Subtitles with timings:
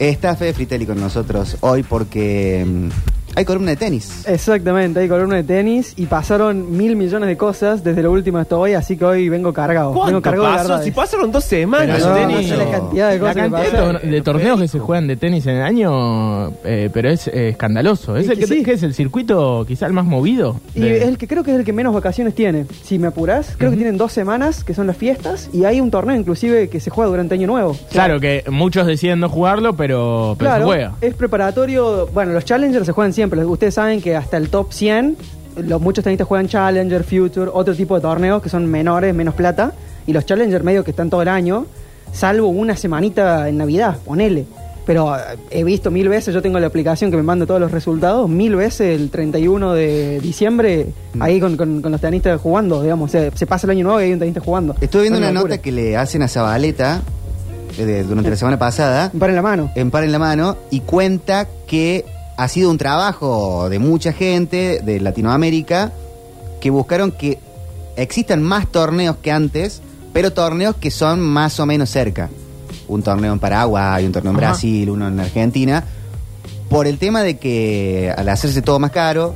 [0.00, 2.88] Está Fede Fritelli con nosotros hoy porque mm,
[3.36, 4.24] hay columna de tenis.
[4.26, 8.56] Exactamente, hay columna de tenis y pasaron mil millones de cosas desde lo último hasta
[8.56, 9.90] hoy, así que hoy vengo cargado.
[9.90, 10.82] Vengo ¿Cuánto cargado de pasó?
[10.82, 12.00] Si pasaron dos semanas.
[12.04, 12.36] No, tenis.
[12.36, 13.96] no sé la cantidad de La cosas que cantidad de, pasaron.
[13.96, 17.50] tor- de torneos que se juegan de tenis en el año, eh, pero es eh,
[17.50, 18.16] escandaloso.
[18.16, 18.62] ¿Es Es el que que, sí.
[18.64, 20.60] que es el circuito quizá el más movido?
[20.74, 22.66] Y de- es el que creo que es el que menos vacaciones tiene.
[22.82, 25.90] Si me apurás, creo que tienen dos semanas, que son las fiestas, y hay un
[25.90, 27.70] torneo inclusive que se juega durante Año Nuevo.
[27.70, 30.92] O sea, Claro que muchos deciden no jugarlo, pero, pero Claro, se juega.
[31.00, 32.08] es preparatorio.
[32.12, 33.19] Bueno, los Challengers se juegan siempre.
[33.26, 35.16] Ustedes saben que hasta el top 100,
[35.56, 39.72] los, muchos tenistas juegan Challenger, Future, otro tipo de torneos que son menores, menos plata.
[40.06, 41.66] Y los Challenger medio que están todo el año,
[42.12, 44.46] salvo una semanita en Navidad, ponele.
[44.86, 45.20] Pero eh,
[45.50, 48.56] he visto mil veces, yo tengo la aplicación que me manda todos los resultados, mil
[48.56, 51.22] veces el 31 de diciembre, Mm.
[51.22, 53.10] ahí con, con- con los tenistas jugando, digamos.
[53.10, 54.74] Se, se pasa el año nuevo y hay un tenista jugando.
[54.80, 57.02] Estuve viendo Una nota que le hacen a Zabaleta
[57.78, 59.70] eh, de- durante la semana pasada, Un par en la mano.
[59.76, 62.04] en par en la mano, y cuenta que
[62.40, 65.92] ha sido un trabajo de mucha gente de Latinoamérica
[66.58, 67.38] que buscaron que
[67.96, 69.82] existan más torneos que antes,
[70.14, 72.30] pero torneos que son más o menos cerca.
[72.88, 74.46] Un torneo en Paraguay, un torneo en Ajá.
[74.52, 75.84] Brasil, uno en Argentina,
[76.70, 79.34] por el tema de que al hacerse todo más caro,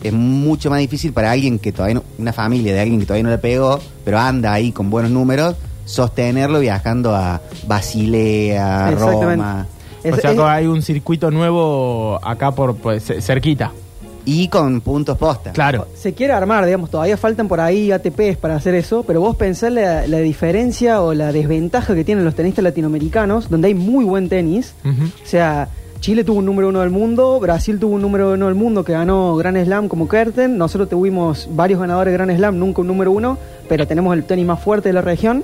[0.00, 3.24] es mucho más difícil para alguien que todavía no, una familia de alguien que todavía
[3.24, 5.56] no le pegó, pero anda ahí con buenos números,
[5.86, 8.92] sostenerlo viajando a Basilea.
[8.92, 9.66] Roma
[10.04, 13.72] Es- o sea, es- que hay un circuito nuevo acá por pues, ce- cerquita.
[14.24, 15.50] y con puntos posta.
[15.50, 15.88] Claro.
[15.96, 19.72] se quiere armar, digamos, todavía faltan por ahí ATPs para hacer eso, pero vos pensás
[19.72, 24.28] la, la diferencia o la desventaja que tienen los tenistas latinoamericanos, donde hay muy buen
[24.28, 24.74] tenis.
[24.84, 28.54] O sea, Chile tuvo un número uno del mundo, Brasil tuvo un número uno del
[28.54, 32.80] mundo que ganó Grand Slam como Kerten, nosotros tuvimos varios ganadores de Grand Slam, nunca
[32.80, 35.42] un número uno, pero tenemos el tenis más fuerte de la región.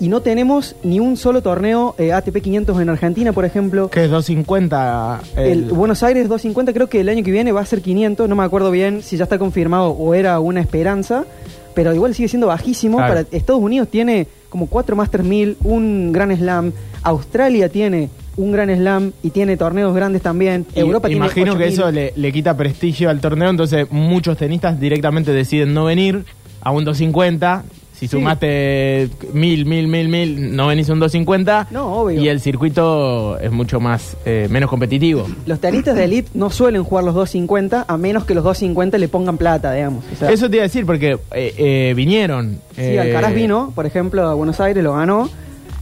[0.00, 3.88] Y no tenemos ni un solo torneo eh, ATP 500 en Argentina, por ejemplo.
[3.90, 5.20] Que es 250.
[5.36, 8.28] El el- Buenos Aires 250 creo que el año que viene va a ser 500,
[8.28, 11.24] no me acuerdo bien si ya está confirmado o era una esperanza,
[11.74, 12.98] pero igual sigue siendo bajísimo.
[12.98, 13.14] Claro.
[13.14, 16.72] Para Estados Unidos tiene como 4 Masters 1000, un Grand Slam,
[17.02, 21.64] Australia tiene un Grand Slam y tiene torneos grandes también, y- Europa tiene imagino que
[21.64, 21.72] 8000.
[21.72, 26.24] eso le, le quita prestigio al torneo, entonces muchos tenistas directamente deciden no venir
[26.60, 27.64] a un 250.
[27.98, 31.68] Si sumaste mil, mil, mil, mil, no venís un 250.
[31.70, 32.20] No, obvio.
[32.20, 35.26] Y el circuito es mucho más, eh, menos competitivo.
[35.46, 39.08] Los tenistas de elite no suelen jugar los 250 a menos que los 250 le
[39.08, 40.04] pongan plata, digamos.
[40.12, 42.58] O sea, Eso te iba a decir porque eh, eh, vinieron.
[42.74, 45.30] Sí, eh, Alcaraz vino, por ejemplo, a Buenos Aires, lo ganó.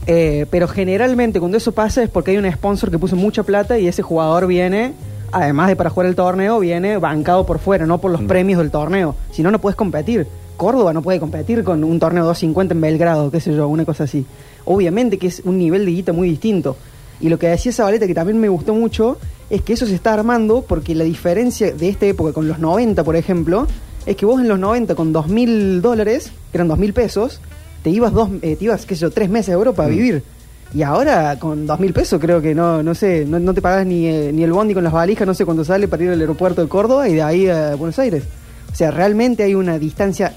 [0.07, 3.77] eh, pero generalmente cuando eso pasa es porque hay un sponsor que puso mucha plata
[3.77, 4.93] y ese jugador viene,
[5.31, 8.71] además de para jugar el torneo, viene bancado por fuera, no por los premios del
[8.71, 9.15] torneo.
[9.31, 10.27] Si no, no puedes competir.
[10.55, 14.05] Córdoba no puede competir con un torneo 250 en Belgrado, qué sé yo, una cosa
[14.05, 14.25] así.
[14.65, 16.75] Obviamente que es un nivel de guita muy distinto.
[17.21, 19.17] Y lo que decía Zabaleta, que también me gustó mucho,
[19.49, 23.03] es que eso se está armando porque la diferencia de esta época con los 90,
[23.03, 23.67] por ejemplo,
[24.05, 27.39] es que vos en los 90 con 2.000 dólares, que eran 2.000 pesos,
[27.83, 30.23] te ibas, dos, eh, te ibas, qué sé yo, tres meses a Europa a vivir.
[30.73, 34.07] Y ahora con 2.000 pesos creo que no no sé, no, no te pagas ni,
[34.07, 36.61] eh, ni el bondi con las valijas, no sé cuánto sale para ir al aeropuerto
[36.61, 38.23] de Córdoba y de ahí a Buenos Aires.
[38.71, 40.33] O sea, realmente hay una distancia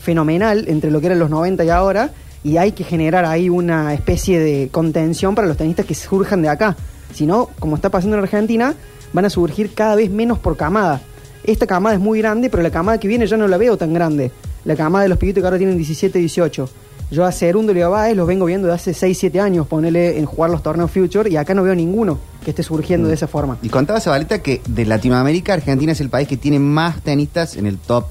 [0.00, 2.10] fenomenal entre lo que eran los 90 y ahora
[2.42, 6.48] y hay que generar ahí una especie de contención para los tenistas que surjan de
[6.48, 6.76] acá.
[7.12, 8.74] Si no, como está pasando en Argentina,
[9.12, 11.00] van a surgir cada vez menos por camada.
[11.44, 13.92] Esta camada es muy grande, pero la camada que viene ya no la veo tan
[13.92, 14.30] grande.
[14.64, 16.68] La camada de los pibitos que ahora tienen 17, 18.
[17.10, 20.18] Yo a Cerundo y a Baez los vengo viendo de hace 6, 7 años, ponele
[20.18, 23.26] en jugar los torneos Future, y acá no veo ninguno que esté surgiendo de esa
[23.26, 23.58] forma.
[23.62, 27.66] Y contaba Zabaleta que de Latinoamérica, Argentina es el país que tiene más tenistas en
[27.66, 28.04] el top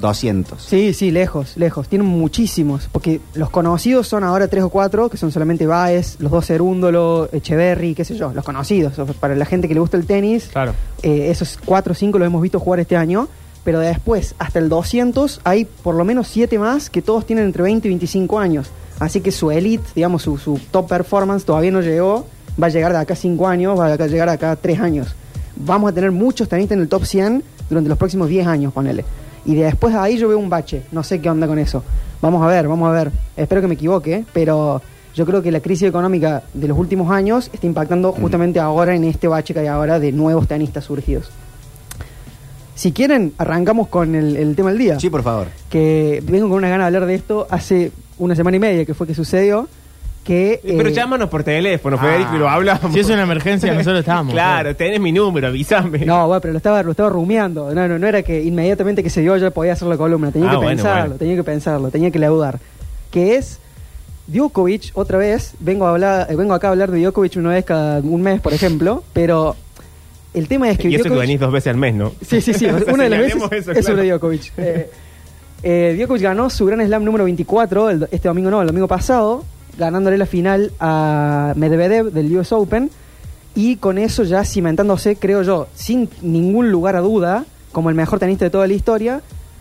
[0.00, 0.60] 200.
[0.62, 1.88] Sí, sí, lejos, lejos.
[1.88, 2.88] Tienen muchísimos.
[2.92, 7.28] Porque los conocidos son ahora tres o cuatro, que son solamente Baez, los dos Cerúndolo,
[7.32, 8.94] Echeverry, qué sé yo, los conocidos.
[9.20, 10.72] Para la gente que le gusta el tenis, Claro.
[11.02, 13.28] eh, esos cuatro o cinco los hemos visto jugar este año.
[13.64, 17.46] Pero de después, hasta el 200, hay por lo menos siete más que todos tienen
[17.46, 18.68] entre 20 y 25 años.
[19.00, 22.26] Así que su elite, digamos, su, su top performance todavía no llegó.
[22.62, 25.14] Va a llegar de acá cinco años, va a llegar de acá tres años.
[25.56, 29.04] Vamos a tener muchos tenistas en el top 100 durante los próximos 10 años, ponele.
[29.44, 30.82] Y de después de ahí yo veo un bache.
[30.92, 31.82] No sé qué onda con eso.
[32.20, 33.12] Vamos a ver, vamos a ver.
[33.36, 34.80] Espero que me equivoque, pero
[35.14, 39.04] yo creo que la crisis económica de los últimos años está impactando justamente ahora en
[39.04, 41.30] este bache que hay ahora de nuevos tenistas surgidos.
[42.74, 44.98] Si quieren, arrancamos con el, el tema del día.
[44.98, 45.48] Sí, por favor.
[45.70, 48.94] Que vengo con una gana de hablar de esto hace una semana y media que
[48.94, 49.68] fue que sucedió.
[50.24, 52.02] Que, Pero eh, llámanos por teléfono, Ah.
[52.02, 52.92] Federico, y lo hablamos.
[52.94, 54.32] Si es una emergencia, nosotros estamos.
[54.32, 55.98] Claro, tenés mi número, avísame.
[56.06, 57.74] No, bueno, pero lo estaba, lo estaba rumiando.
[57.74, 60.32] No, no, no era que inmediatamente que se dio ya podía hacer la columna.
[60.32, 61.16] Tenía Ah, que bueno, pensarlo, bueno.
[61.18, 62.58] tenía que pensarlo, tenía que laudar.
[63.10, 63.58] Que es
[64.26, 67.64] Djokovic, otra vez, vengo, a hablar, eh, vengo acá a hablar de Djokovic una vez
[67.66, 69.54] cada un mes, por ejemplo, pero
[70.32, 72.12] el tema es que Y eso que Djokovic- venís dos veces al mes, ¿no?
[72.26, 72.64] Sí, sí, sí.
[72.92, 73.82] Una de las veces eso, es claro.
[73.82, 74.52] sobre Djokovic.
[74.56, 74.90] Eh,
[75.62, 79.44] eh, Djokovic ganó su Gran Slam número 24 el- este domingo, no, el domingo pasado,
[79.78, 82.90] ganándole la final a Medvedev del US Open
[83.54, 88.18] y con eso ya cimentándose, creo yo, sin ningún lugar a duda, como el mejor
[88.18, 89.20] tenista de toda la historia,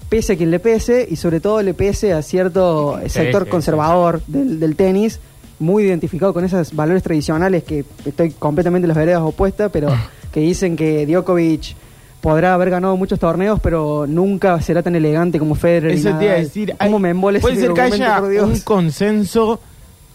[0.10, 4.22] pese a quien le pese y sobre todo le pese a cierto sector sí, conservador
[4.28, 5.20] Del, del tenis,
[5.60, 9.90] muy identificado con esos valores tradicionales que estoy completamente en las veredas opuestas, pero
[10.32, 11.76] que dicen que Djokovic
[12.22, 15.92] podrá haber ganado muchos torneos, pero nunca será tan elegante como Federer.
[15.92, 16.44] y Eso te iba a Nadal.
[16.44, 16.76] decir.
[16.80, 19.60] ¿Cómo hay- me embole puede ser que haya un consenso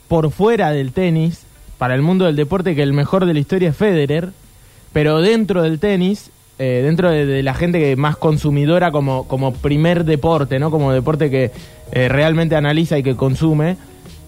[0.08, 1.42] por fuera del tenis,
[1.78, 4.30] para el mundo del deporte, que el mejor de la historia es Federer,
[4.92, 10.04] pero dentro del tenis, eh, dentro de, la gente que más consumidora como, como primer
[10.04, 10.70] deporte, ¿no?
[10.70, 11.52] Como deporte que
[11.92, 13.76] eh, realmente analiza y que consume,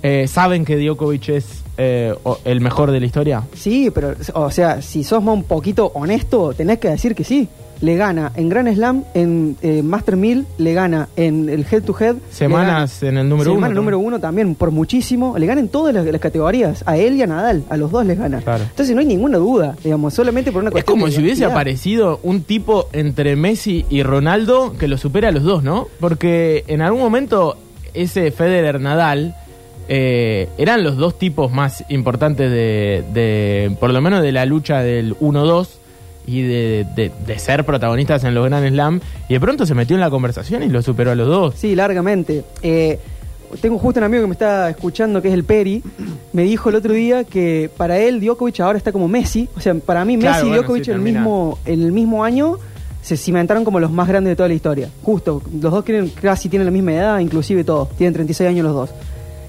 [0.03, 3.43] eh, saben que Djokovic es eh, el mejor de la historia.
[3.55, 7.49] Sí, pero, o sea, si sos un poquito honesto, tenés que decir que sí.
[7.81, 11.97] Le gana en Grand Slam, en eh, Master 1000, le gana en el Head to
[11.99, 12.17] Head.
[12.31, 13.81] Semanas gana- en el número uno, Semana ¿no?
[13.81, 15.39] número uno también, por muchísimo.
[15.39, 16.83] Le gana en todas las, las categorías.
[16.87, 18.41] A él y a Nadal, a los dos les gana.
[18.43, 18.65] Claro.
[18.65, 21.45] Entonces no hay ninguna duda, digamos, solamente por una Es cuestión como de si hubiese
[21.47, 25.87] aparecido un tipo entre Messi y Ronaldo que lo supera a los dos, ¿no?
[26.01, 27.57] Porque en algún momento
[27.95, 29.35] ese Federer Nadal
[29.89, 34.83] eh, eran los dos tipos más importantes de, de, por lo menos de la lucha
[34.83, 35.67] del 1-2
[36.27, 39.97] y de, de- de ser protagonistas en los Grand Slam y de pronto se metió
[39.97, 41.55] en la conversación y lo superó a los dos.
[41.57, 42.45] Sí, largamente.
[42.63, 42.99] Eh,
[43.61, 45.83] tengo justo un amigo que me está escuchando, que es el Peri.
[46.33, 49.49] Me dijo el otro día que para él Djokovic ahora está como Messi.
[49.57, 51.91] O sea, para mí Claro, Messi y bueno, Djokovic sí, en el mismo, en el
[51.93, 52.59] mismo año
[53.03, 54.89] se cimentaron como los más grandes de toda la historia.
[55.03, 57.89] Justo, los dos tienen, casi tienen la misma edad, inclusive todos.
[57.97, 58.91] Tienen 36 años los dos.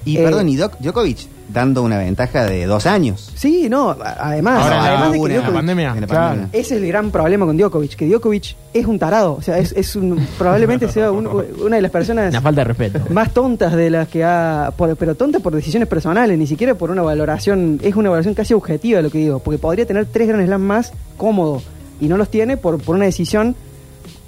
[0.04, 3.30] Y Eh, perdón, y Djokovic dando una ventaja de dos años.
[3.34, 6.26] Sí, no, además, Ahora, además la- de que una- Djokovic- pandemia, en la claro.
[6.28, 6.48] pandemia.
[6.52, 9.34] Ese es el gran problema con Djokovic, que Djokovic es un tarado.
[9.34, 12.64] O sea, es, es un, probablemente sea un- una de las personas Una falta de
[12.64, 13.00] respeto.
[13.10, 14.72] más tontas de las que ha.
[14.76, 17.78] por- pero tontas por decisiones personales, ni siquiera por una valoración.
[17.82, 20.62] Es una valoración casi objetiva de lo que digo, porque podría tener tres Grand Slam
[20.62, 21.62] más cómodo
[22.00, 23.54] y no los tiene por, por una decisión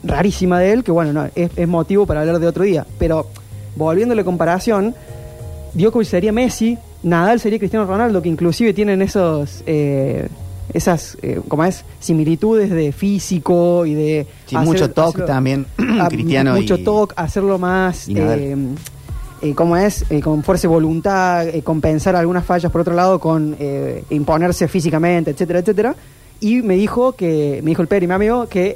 [0.03, 2.87] rarísima de él, que bueno, no, es, es motivo para hablar de otro día.
[2.99, 3.27] Pero
[3.77, 4.95] volviendo a la comparación,
[5.73, 9.63] Djokovic sería Messi, Nadal sería Cristiano Ronaldo, que inclusive tienen esos.
[9.67, 10.29] eh,
[10.73, 11.85] esas, eh, ¿cómo es?
[12.01, 14.27] Similitudes de físico y de...
[14.47, 15.67] Sí, mucho toque hacerlo- también,
[16.01, 18.09] Ah, Cristiano Mucho y- toque, hacerlo más...
[18.09, 18.57] y eh,
[19.43, 20.07] eh, ¿Cómo es?
[20.11, 24.67] Eh, con fuerza de voluntad, eh, compensar algunas fallas por otro lado con eh, imponerse
[24.67, 25.95] físicamente, etcétera, etcétera.
[26.41, 28.75] Y me dijo que, me dijo el Peri, mi amigo, que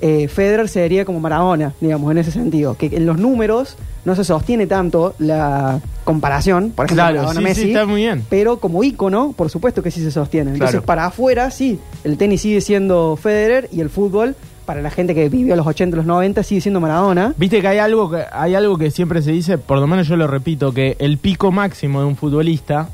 [0.00, 2.76] eh, Federer sería como Maradona, digamos, en ese sentido.
[2.76, 7.68] Que en los números no se sostiene tanto la comparación, por ejemplo, Claro, sí, sí,
[7.68, 8.24] está muy bien.
[8.30, 10.52] Pero como ícono, por supuesto que sí se sostiene.
[10.52, 10.86] Entonces, Claro.
[10.86, 15.28] para afuera, sí, el tenis sigue siendo Federer y el fútbol, para la gente que
[15.28, 17.34] vivió los 80, los 90, sigue siendo Maradona.
[17.36, 20.16] Viste que hay algo que hay algo que siempre se dice, por lo menos yo
[20.16, 22.88] lo repito, que el pico máximo de un futbolista,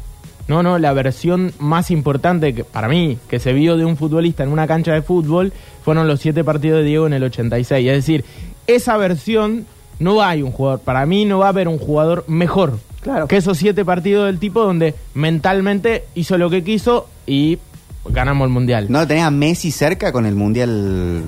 [0.48, 4.42] no, no, la versión más importante que para mí que se vio de un futbolista
[4.44, 5.52] en una cancha de fútbol
[5.84, 7.86] fueron los siete partidos de Diego en el 86.
[7.88, 8.24] Es decir,
[8.66, 9.66] esa versión
[9.98, 13.28] no hay un jugador, para mí no va a haber un jugador mejor Claro.
[13.28, 17.58] que esos siete partidos del tipo donde mentalmente hizo lo que quiso y
[18.08, 18.86] ganamos el mundial.
[18.88, 21.24] ¿No tenés a Messi cerca con el Mundial?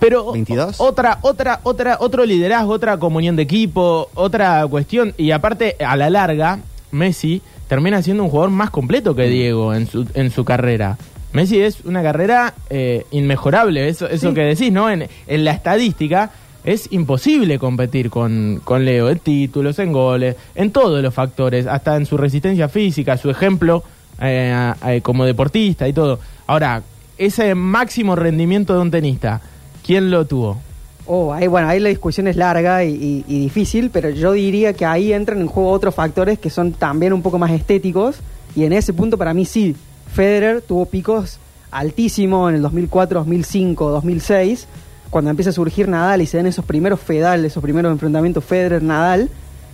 [0.00, 0.80] Pero 22.
[0.80, 5.14] otra, otra, otra, otro liderazgo, otra comunión de equipo, otra cuestión.
[5.16, 6.58] Y aparte, a la larga,
[6.90, 7.40] Messi
[7.72, 10.98] termina siendo un jugador más completo que Diego en su, en su carrera.
[11.32, 14.34] Messi es una carrera eh, inmejorable, eso, eso Sí.
[14.34, 14.90] que decís, ¿no?
[14.90, 16.32] En, en la estadística
[16.64, 21.96] es imposible competir con, con Leo en títulos, en goles, en todos los factores, hasta
[21.96, 23.82] en su resistencia física, su ejemplo
[24.20, 26.20] eh, eh, como deportista y todo.
[26.46, 26.82] Ahora,
[27.16, 29.40] ese máximo rendimiento de un tenista,
[29.86, 30.60] ¿quién lo tuvo?
[31.06, 35.12] Oh, ahí, bueno, ahí la discusión es larga y, difícil, pero yo diría que ahí
[35.12, 38.16] entran en juego otros factores que son también un poco más estéticos.
[38.54, 39.74] Y en ese punto, para mí, sí,
[40.12, 41.38] Federer tuvo picos
[41.70, 44.68] altísimos en el 2004, 2005, 2006,
[45.10, 49.28] cuando empieza a surgir Nadal y se dan esos primeros Fedal, esos primeros enfrentamientos Federer-Nadal,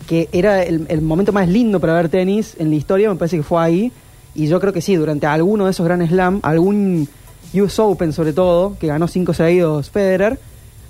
[0.07, 3.37] que era el, el momento más lindo para ver tenis en la historia, me parece
[3.37, 3.93] que fue ahí.
[4.35, 7.09] Y yo creo que sí, durante alguno de esos Grand Slam, algún
[7.55, 10.39] US Open sobre todo, que ganó cinco seguidos Federer,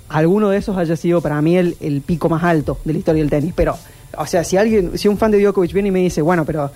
[0.09, 3.21] alguno de esos haya sido para mí el, el pico más alto de la historia
[3.23, 3.53] del tenis.
[3.55, 3.77] Pero,
[4.17, 6.71] o sea, si alguien, si un fan de Djokovic viene y me dice, bueno, pero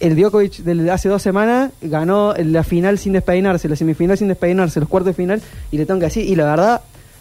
[0.00, 4.80] el Djokovic de hace dos semanas ganó la final sin despeinarse, la semifinal sin despeinarse,
[4.80, 6.80] los cuartos de final, y le tengo que decir, y la verdad,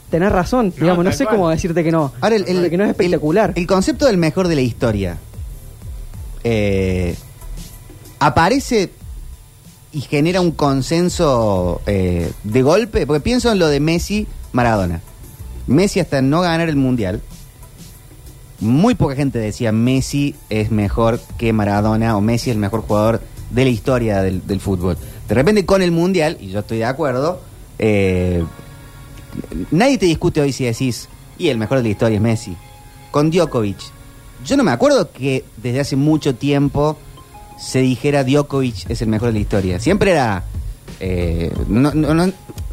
[0.10, 1.36] tenés razón, No, digamos, no sé cual.
[1.36, 2.14] cómo decir que no.
[2.22, 3.52] Ahora, el, el- que no es espectacular.
[3.56, 5.18] El, el concepto del mejor de la historia.
[6.44, 7.16] eh,
[8.20, 8.92] aparece
[9.92, 15.02] y genera un consenso eh, de golpe, porque pienso en lo de Messi, Maradona.
[15.70, 17.22] Messi hasta no ganar el Mundial,
[18.60, 23.22] muy poca gente decía Messi es mejor que Maradona o Messi es el mejor jugador
[23.52, 24.98] de la historia del, fútbol.
[25.28, 27.40] De repente con el Mundial, y yo estoy de acuerdo,
[27.78, 28.44] eh,
[29.70, 31.08] nadie te discute hoy si decís,
[31.38, 32.58] y el mejor de la historia es Messi.
[33.12, 33.78] Con Djokovic,
[34.44, 36.98] yo no me acuerdo que desde hace mucho tiempo
[37.60, 39.80] se dijera Djokovic es el mejor de la historia.
[39.80, 40.46] Siempre era...
[41.00, 42.32] eh, no- no- no-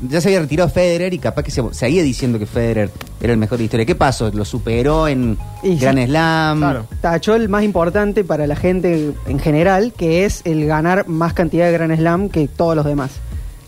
[0.09, 2.90] ya se había retirado Federer y capaz que se seguía diciendo que Federer
[3.21, 3.87] era el mejor de la historia.
[3.87, 4.30] ¿Qué pasó?
[4.30, 5.76] ¿Lo superó en Y sí.
[5.78, 6.59] Gran Slam?
[6.59, 6.87] Claro.
[7.00, 11.66] Tachó el más importante para la gente en general, que es el ganar más cantidad
[11.66, 13.12] de Grand Slam que todos los demás.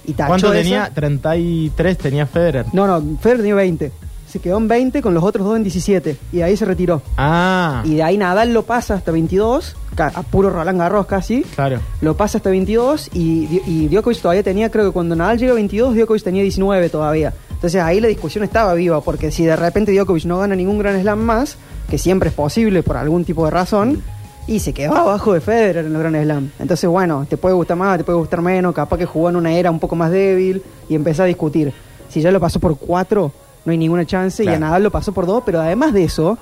[0.06, 0.90] Y tachó ¿Cuánto esa- tenía?
[0.94, 2.66] 33 tenía Federer.
[2.72, 3.92] No, no, Federer tenía 20.
[4.28, 6.16] Se quedó en 20 con los otros dos en 17.
[6.32, 7.00] Y ahí se retiró.
[7.16, 11.42] Ah, Y de ahí Nadal lo pasa hasta 22, ca- a puro Roland Garros casi.
[11.54, 11.80] claro.
[12.02, 15.54] Lo pasa hasta 22 y, y Djokovic todavía tenía, creo que cuando Nadal llega a
[15.54, 17.32] 22, Djokovic tenía 19 todavía.
[17.52, 21.00] Entonces ahí la discusión estaba viva, porque si de repente Djokovic no gana ningún Grand
[21.00, 21.56] Slam más,
[21.88, 24.02] que siempre es posible por algún tipo de razón,
[24.46, 26.50] y se quedó abajo de Federer en los Grand Slam.
[26.58, 29.52] Entonces, bueno, te puede gustar más, te puede gustar menos, capaz que jugó en una
[29.52, 31.72] era un poco más débil y empezó a discutir.
[32.08, 33.30] Si ya lo pasó por 4,
[33.68, 36.36] no hay ninguna chance, y a Nadal lo pasó por 2, pero además de eso,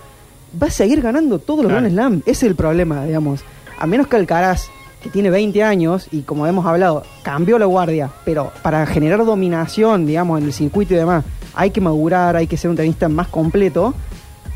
[0.62, 1.82] va a seguir ganando todos los Claro.
[1.82, 2.20] Grand Slam.
[2.24, 3.40] Ese es el problema, digamos.
[3.78, 4.68] A menos que Alcaraz,
[5.02, 10.06] que tiene 20 años y como hemos hablado, cambió la guardia, pero para generar dominación,
[10.06, 13.28] digamos, en el circuito y demás, hay que madurar, hay que ser un tenista más
[13.28, 13.92] completo.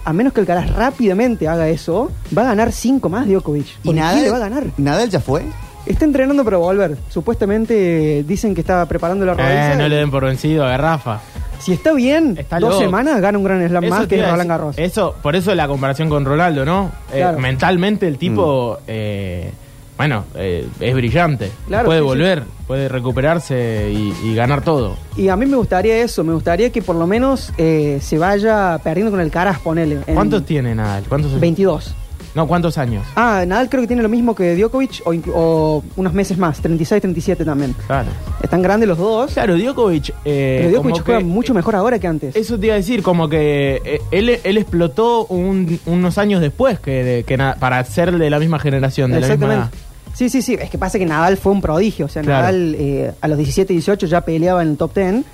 [0.05, 3.67] A menos que Alcaraz rápidamente haga eso, va a ganar 5 más Djokovic.
[3.83, 4.65] ¿Y Nadal, ¿quién le va a ganar?
[4.79, 5.43] ¿Nadal ya fue?
[5.87, 6.97] Está entrenando para volver.
[7.09, 9.75] Supuestamente eh, dicen que está preparando la rodilla.
[9.75, 11.21] Eh, no le den por vencido a Garrafa.
[11.61, 12.83] Si está bien, Está dos loco.
[12.83, 14.49] semanas gana un gran slam Eso más que Roland.
[14.49, 14.79] Garros.
[14.79, 16.91] Eso, por eso la comparación con Ronaldo, ¿no?
[17.13, 19.51] Eh, mentalmente el tipo, eh,
[19.97, 21.51] bueno, eh, es brillante.
[21.67, 22.09] Claro, puede sí, sí.
[22.09, 24.97] volver, puede recuperarse y, y ganar todo.
[25.17, 28.79] Y a mí me gustaría eso, me gustaría que por lo menos eh, se vaya
[28.83, 29.99] perdiendo con el Caras, ponele.
[30.07, 31.05] en ¿Cuántos tiene Nadal?
[31.09, 31.95] ¿Cuántos 22.
[32.35, 33.05] No, ¿cuántos años?
[33.17, 35.03] Ah, Nadal creo que tiene lo mismo que Djokovic
[35.35, 37.75] o, unos meses más, 36, 37 también.
[37.87, 38.09] Claro.
[38.43, 40.11] Están grandes los dos, Claro, Djokovic.
[40.25, 42.37] eh, pero Djokovic juega que- mucho mejor ahora que antes.
[42.37, 46.79] Eso te iba a decir, como que eh, él, él explotó un- unos años después
[46.79, 49.35] que, de- que para ser de la misma generación, de la misma.
[49.47, 49.79] Exactamente.
[50.15, 50.55] Sí, sí, sí.
[50.61, 52.07] Es que pasa que Nadal fue un prodigio.
[52.07, 52.43] O sea, Claro.
[52.43, 55.25] Nadal eh, a los 17, 18 ya peleaba en el top 10.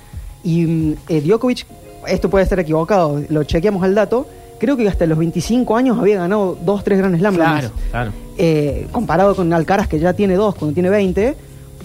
[0.43, 1.65] Y mm, eh, Djokovic,
[2.07, 4.27] esto puede estar equivocado, lo chequeamos al dato.
[4.59, 7.35] Creo que hasta los 25 años había ganado 2, 3 Grand Slam.
[7.35, 8.11] Claro, claro.
[8.37, 11.35] Eh, comparado con Alcaraz, que ya tiene 2 cuando tiene 20.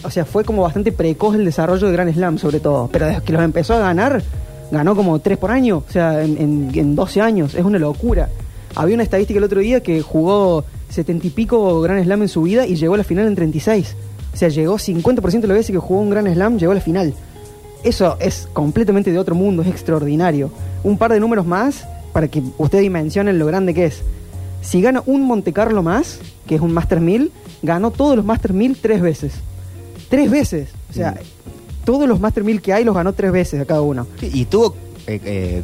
[0.04, 2.88] O sea, fue como bastante precoz el desarrollo de Grand Slam, sobre todo.
[2.92, 4.22] Pero desde que los empezó a ganar,
[4.70, 5.84] ganó como 3 por año.
[5.86, 7.54] O sea, en, en- en 12 años.
[7.54, 8.28] Es una locura.
[8.74, 12.42] Había una estadística el otro día que jugó 70 y pico Grand Slam en su
[12.42, 13.94] vida y llegó a la final en 36.
[14.32, 16.80] O sea, llegó 50% de las veces que jugó un Grand Slam, llegó a la
[16.80, 17.12] final.
[17.84, 20.50] Eso es completamente de otro mundo, es extraordinario.
[20.84, 24.02] Un par de números más para que ustedes dimensionen lo grande que es.
[24.60, 28.52] Si gana un Monte Carlo más, que es un Master 1000, ganó todos los Master
[28.52, 29.32] 1000 tres veces.
[30.08, 30.68] Tres veces.
[30.90, 31.14] O sea,
[31.84, 34.06] todos los Master 1000 que hay los ganó tres veces a cada uno.
[34.20, 34.74] Y tuvo.
[35.08, 35.62] eh, eh,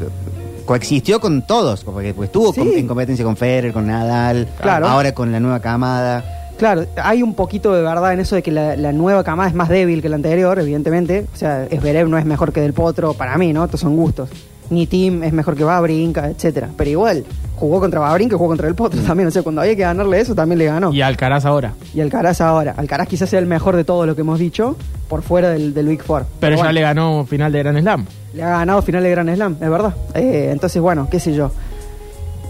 [0.65, 2.61] coexistió con todos, porque pues, estuvo Sí.
[2.77, 4.89] en competencia con Federer, con Nadal, Claro.
[4.89, 6.25] ahora con la nueva camada.
[6.59, 9.55] Claro, hay un poquito de verdad en eso de que la, la nueva camada es
[9.55, 11.25] más débil que la anterior, evidentemente.
[11.33, 13.65] O sea, Esberev no es mejor que Del Potro, para mí, ¿no?
[13.65, 14.29] Estos son gustos.
[14.71, 16.69] Ni Tim es mejor que Babrinka, etcétera.
[16.77, 17.25] Pero igual,
[17.57, 19.29] jugó contra Babrinka y jugó contra Del Potro también.
[19.29, 20.93] O sea, cuando había que ganarle eso, también le ganó.
[20.93, 21.75] Y Alcaraz ahora.
[21.95, 22.75] Y Alcaraz ahora.
[22.77, 24.77] Alcaraz quizás sea el mejor de todo lo que hemos dicho,
[25.09, 26.27] por fuera del, del Big Four.
[26.41, 28.07] Pero ya bueno, le ganó final de Gran Slam.
[28.35, 29.95] le ha ganado final de Grand Slam, es verdad.
[30.15, 31.51] Eh, entonces, bueno, qué sé yo.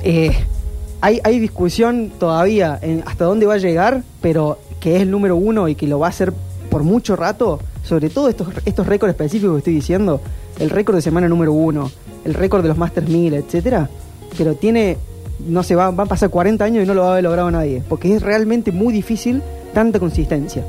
[0.02, 0.32] Eh,
[1.00, 5.37] hay, hay discusión todavía en hasta dónde va a llegar, pero que es el número
[5.37, 6.32] uno y que lo va a hacer
[6.70, 10.20] por mucho rato, sobre todo estos, estos récords específicos que estoy diciendo,
[10.58, 11.90] el récord de semana número uno,
[12.28, 13.88] el récord de los Masters 1000, etcétera,
[14.37, 14.99] pero tiene,
[15.47, 17.50] no sé, va, va a pasar 40 años y no lo va a haber logrado
[17.50, 19.42] nadie, porque es realmente muy difícil
[19.73, 20.64] tanta consistencia.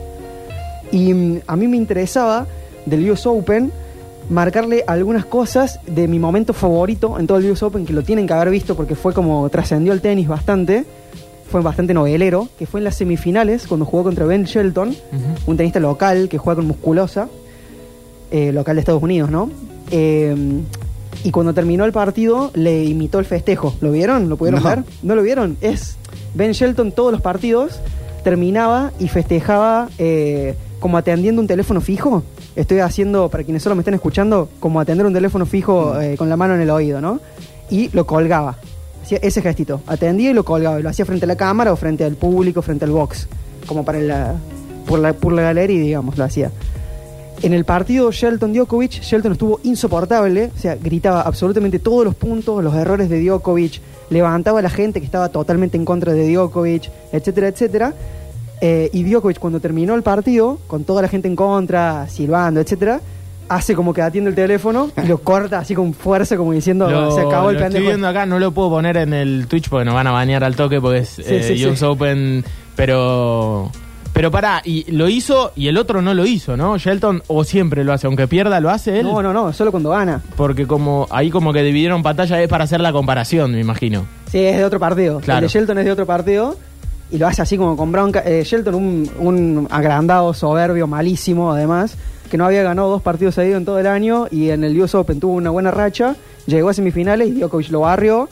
[0.91, 2.47] Y mm, a mí me interesaba
[2.85, 3.71] del US Open
[4.29, 8.25] marcarle algunas cosas de mi momento favorito en todo el US Open, que lo tienen
[8.25, 10.85] que haber visto porque fue como trascendió el tenis bastante,
[11.51, 14.95] fue bastante novelero, que fue en las semifinales cuando jugó contra Ben Shelton,
[15.45, 17.27] un tenista local que juega con musculosa,
[18.31, 19.49] eh, local de Estados Unidos, ¿no?
[19.91, 20.35] Eh,
[21.23, 23.75] y cuando terminó el partido le imitó el festejo.
[23.81, 24.29] ¿Lo vieron?
[24.29, 24.69] ¿Lo pudieron No.
[24.69, 24.83] ver?
[25.03, 25.57] ¿No lo vieron?
[25.61, 25.97] Es
[26.33, 27.79] Ben Shelton todos los partidos
[28.23, 32.23] terminaba y festejaba eh, como atendiendo un teléfono fijo.
[32.55, 36.29] Estoy haciendo, para quienes solo me estén escuchando, como atender un teléfono fijo eh, con
[36.29, 37.19] la mano en el oído, ¿no?
[37.69, 38.57] Y lo colgaba.
[39.03, 39.81] hacía ese gestito.
[39.87, 40.79] Atendía y lo colgaba.
[40.79, 43.27] Y lo hacía frente a la cámara o frente al público, frente al box.
[43.65, 44.35] Como para la,
[44.85, 46.51] por, la, por la galería, digamos, lo hacía.
[47.43, 52.63] En el partido Shelton Djokovic, Shelton estuvo insoportable, o sea, gritaba absolutamente todos los puntos,
[52.63, 56.89] los errores de Djokovic, levantaba a la gente que estaba totalmente en contra de Djokovic,
[57.11, 57.93] etcétera, etcétera.
[58.61, 62.99] Eh, y Djokovic cuando terminó el partido, con toda la gente en contra, silbando, etcétera,
[63.47, 67.11] hace como que atiende el teléfono y lo corta así con fuerza, como diciendo, Lo-
[67.11, 69.85] se acabó el lo estoy viendo acá, no lo puedo poner en el Twitch porque
[69.85, 71.65] nos van a banear al toque porque es eh, sí, sí.
[71.65, 72.43] US Open,
[72.75, 73.71] pero
[74.19, 76.77] pero pará, y lo hizo y el otro no lo hizo, ¿no?
[76.77, 79.91] Shelton o siempre lo hace, aunque pierda lo hace él, No, no, no, solo cuando
[79.91, 80.21] gana.
[80.35, 84.05] porque como ahí como que dividieron pantalla es para hacer la comparación, me imagino.
[84.29, 85.21] Sí, es de otro partido.
[85.21, 85.37] Claro.
[85.39, 86.57] El de Shelton es de otro partido
[87.09, 88.21] y lo hace así como con bronca.
[88.25, 91.95] Eh, Shelton, un, un agrandado, soberbio, malísimo, además,
[92.29, 94.95] que no había ganado dos partidos seguidos en todo el año y en el US
[94.95, 98.27] Open tuvo una buena racha, llegó a semifinales y Djokovic lo barrió,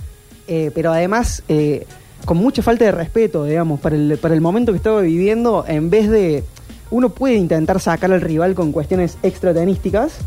[0.49, 1.87] eh, pero además eh,
[2.25, 5.89] con mucha falta de respeto, digamos, para el, para el momento que estaba viviendo, en
[5.89, 6.43] vez de...
[6.89, 10.19] Uno puede intentar sacar al rival con cuestiones extratenísticas,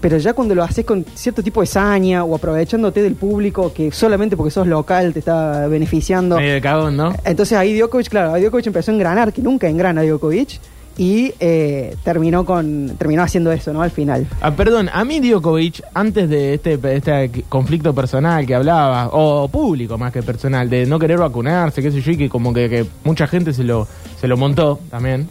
[0.00, 3.90] pero ya cuando lo haces con cierto tipo de saña o aprovechándote del público que
[3.90, 6.36] solamente porque sos local te está beneficiando.
[6.36, 7.14] Medio de cagón, ¿no?
[7.24, 10.60] Entonces ahí Djokovic, claro, ahí Djokovic empezó a engranar, que nunca engrana Djokovic,
[10.96, 13.82] y eh, terminó con terminó haciendo eso, ¿no?
[13.82, 14.26] Al final.
[14.40, 19.98] Ah, perdón, a mí Djokovic, antes de este, este conflicto personal que hablaba, o público
[19.98, 22.86] más que personal, de no querer vacunarse, qué sé yo, y que como que, que
[23.02, 23.88] mucha gente se lo,
[24.20, 25.28] se lo montó también,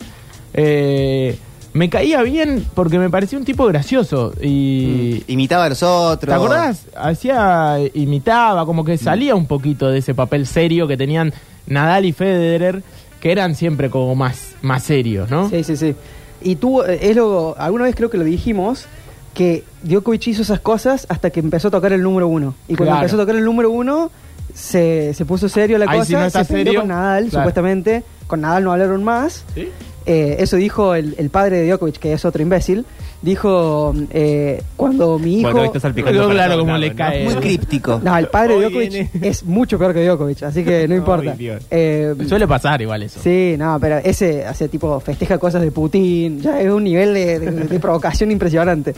[0.53, 1.37] eh,
[1.73, 4.33] me caía bien porque me parecía un tipo gracioso.
[4.41, 6.29] Y, Imitaba a los otros.
[6.29, 6.85] ¿Te acordás?
[6.95, 11.33] Hacía, imitaba, como que salía un poquito de ese papel serio que tenían
[11.65, 12.83] Nadal y Federer,
[13.23, 15.49] que eran siempre como más, más serios, ¿no?
[15.49, 15.95] Sí, sí, sí.
[16.41, 18.85] Y tú, eh, es lo, alguna vez creo que lo dijimos,
[19.33, 22.53] que Djokovic hizo esas cosas hasta que empezó a tocar el número uno.
[22.67, 22.99] Y cuando Claro.
[23.05, 24.11] empezó a tocar el número uno,
[24.53, 26.81] se, se puso serio la Ahí cosa, no está se serio.
[26.81, 27.43] con Nadal, Claro.
[27.43, 28.03] supuestamente.
[28.27, 29.45] Con Nadal no hablaron más.
[29.55, 29.69] ¿Sí?
[30.05, 32.85] Eh, eso dijo el, el padre de Djokovic, que es otro imbécil.
[33.21, 35.43] Dijo, eh, cuando mi hijo...
[35.43, 35.53] Para
[36.29, 37.23] claro todos cómo le cae.
[37.23, 38.01] Muy críptico.
[38.03, 39.09] No, el padre de Djokovic viene.
[39.21, 41.35] es mucho peor que Djokovic, así que no importa.
[41.39, 41.51] Ay.
[41.71, 43.19] Eh, Suele pasar igual eso.
[43.23, 47.39] Sí, no, pero ese hace tipo festeja cosas de Putin, ya es un nivel de,
[47.39, 48.93] de- de provocación impresionante.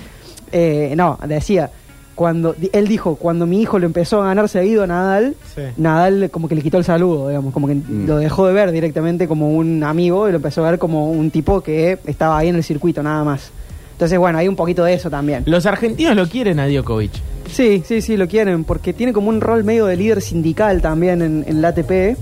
[0.52, 1.70] Eh, no, decía,
[2.16, 5.62] cuando di- él dijo, cuando mi hijo lo empezó a ganar seguido a Nadal, Sí.
[5.78, 8.08] Nadal como que le quitó el saludo, digamos, como que Mm.
[8.08, 11.30] lo dejó de ver directamente como un amigo y lo empezó a ver como un
[11.32, 13.52] tipo que estaba ahí en el circuito nada más.
[13.92, 15.44] Entonces, bueno, hay un poquito de eso también.
[15.46, 17.12] Los argentinos lo quieren a Djokovic.
[17.50, 21.22] Sí, sí, sí, lo quieren, porque tiene como un rol medio de líder sindical también
[21.22, 22.18] en, en la ATP,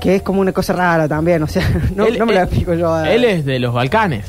[0.00, 1.62] que es como una cosa rara también, o sea,
[1.96, 2.92] no, Él- no me lo él- explico yo.
[2.92, 4.24] a- Él es de los Balcanes.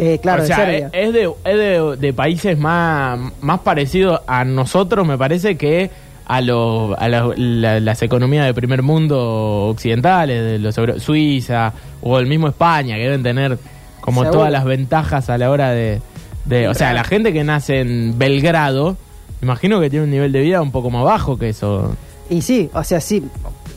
[0.00, 0.90] Eh, claro, o sea, de Serbia.
[0.92, 5.90] es de, es de, de países más, más parecidos a nosotros, me parece, que
[6.26, 12.18] a, los a la- la- las economías de primer mundo occidentales, de los Suiza o
[12.18, 13.58] el mismo España, que deben tener
[14.00, 14.38] como Seguro.
[14.40, 16.00] todas las ventajas a la hora de...
[16.44, 18.96] de- o sea, la gente que nace en Belgrado,
[19.40, 21.96] me imagino que tiene un nivel de vida un poco más bajo que eso.
[22.30, 23.24] Y sí, o sea, sí.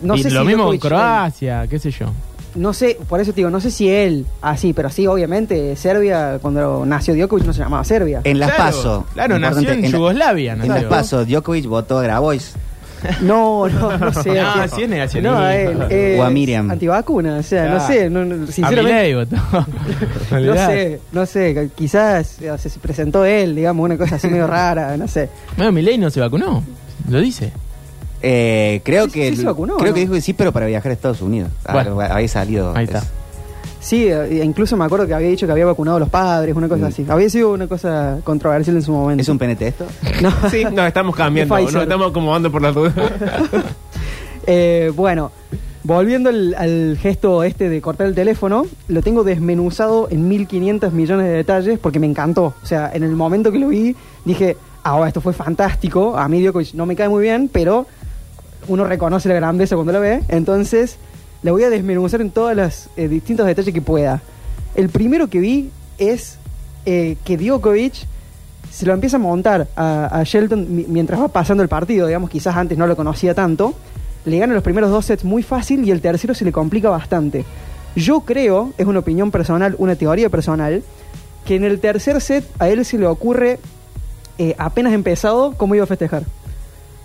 [0.02, 2.08] No y sé lo si mismo Djokovic, Croacia, qué sé yo.
[2.56, 6.38] No sé, por eso te digo, no sé si él, así, pero sí, obviamente, Serbia,
[6.42, 8.22] cuando nació Djokovic no se llamaba Serbia.
[8.26, 9.06] En las Claro, PASO.
[9.14, 10.52] Claro, nació Importante, en la- Yugoslavia.
[10.54, 10.74] En nació.
[10.76, 12.54] las PASO, Djokovic votó a Grabois.
[13.22, 14.34] No, no, no sé.
[14.40, 15.36] No, a quién- sí es negacionista.
[15.40, 16.70] No, él es O a Miriam.
[16.70, 17.80] Antivacuna, o sea, Claro.
[17.80, 18.94] no sé, no, no, A sinceramente.
[18.94, 19.36] Milei votó.
[20.32, 20.74] No Olvidate.
[20.74, 24.96] sé, no sé, quizás o sea, se presentó él, digamos, una cosa así medio rara,
[24.98, 25.30] no sé.
[25.58, 26.64] Bueno, Milei no se vacunó,
[27.10, 27.52] lo dice.
[28.24, 29.94] Eh, creo Sí, que sí se vacunó, creo ¿no?
[29.96, 31.50] que dijo que sí, pero para viajar a Estados Unidos.
[31.66, 32.00] Ah, Bueno.
[32.00, 32.74] había salido.
[32.76, 33.00] Ahí está.
[33.00, 33.12] es-
[33.80, 36.68] Sí, eh, incluso me acuerdo que había dicho que había vacunado a los padres, una
[36.70, 36.88] cosa Mm.
[36.90, 37.06] así.
[37.10, 39.22] Había sido una cosa controversial en su momento.
[39.24, 39.86] ¿Es un PNT esto?
[40.22, 40.32] No.
[40.52, 42.94] Sí, nos estamos cambiando, nos estamos acomodando por las dudas.
[44.48, 45.32] Eh, bueno,
[45.84, 51.28] volviendo al, al gesto este de cortar el teléfono, lo tengo desmenuzado en 1500 millones
[51.28, 52.54] de detalles porque me encantó.
[52.62, 56.18] O sea, en el momento que lo vi, dije, ah, esto fue fantástico.
[56.18, 57.86] A mí Djokovic no me cae muy bien, pero
[58.68, 60.22] uno reconoce la grandeza cuando la ve.
[60.28, 60.98] Entonces,
[61.44, 64.22] le voy a desmenuzar en todos los eh, distintos detalles que pueda.
[64.76, 66.38] El primero que vi es
[66.86, 67.94] eh, que Djokovic
[68.72, 72.56] se lo empieza a montar a, Shelton mi- mientras va pasando el partido, digamos, quizás
[72.56, 73.74] antes no lo conocía tanto.
[74.24, 77.44] Le gana los primeros dos sets muy fácil y el tercero se le complica bastante.
[77.96, 80.84] Yo creo, es una opinión personal, una teoría personal,
[81.46, 83.60] que en el tercer set a él se le ocurre,
[84.38, 86.24] eh, apenas empezado, cómo iba a festejar.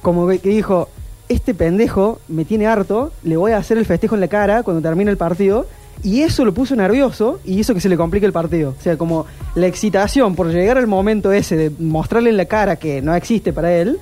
[0.03, 0.89] Como que dijo,
[1.29, 4.83] este pendejo me tiene harto, le voy a hacer el festejo en la cara cuando
[4.83, 5.67] termine el partido.
[6.03, 8.75] Y eso lo puso nervioso y hizo que se le complique el partido.
[8.79, 12.77] O sea, como la excitación por llegar al momento ese de mostrarle en la cara
[12.77, 13.99] que no existe para él,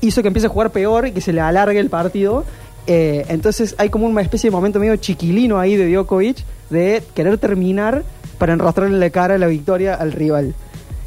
[0.00, 2.44] hizo que empiece a jugar peor y que se le alargue el partido.
[2.86, 6.38] Eh, entonces hay como una especie de momento medio chiquilino ahí de Djokovic
[6.70, 8.02] de querer terminar
[8.38, 10.54] para enrostrarle la cara la victoria al rival.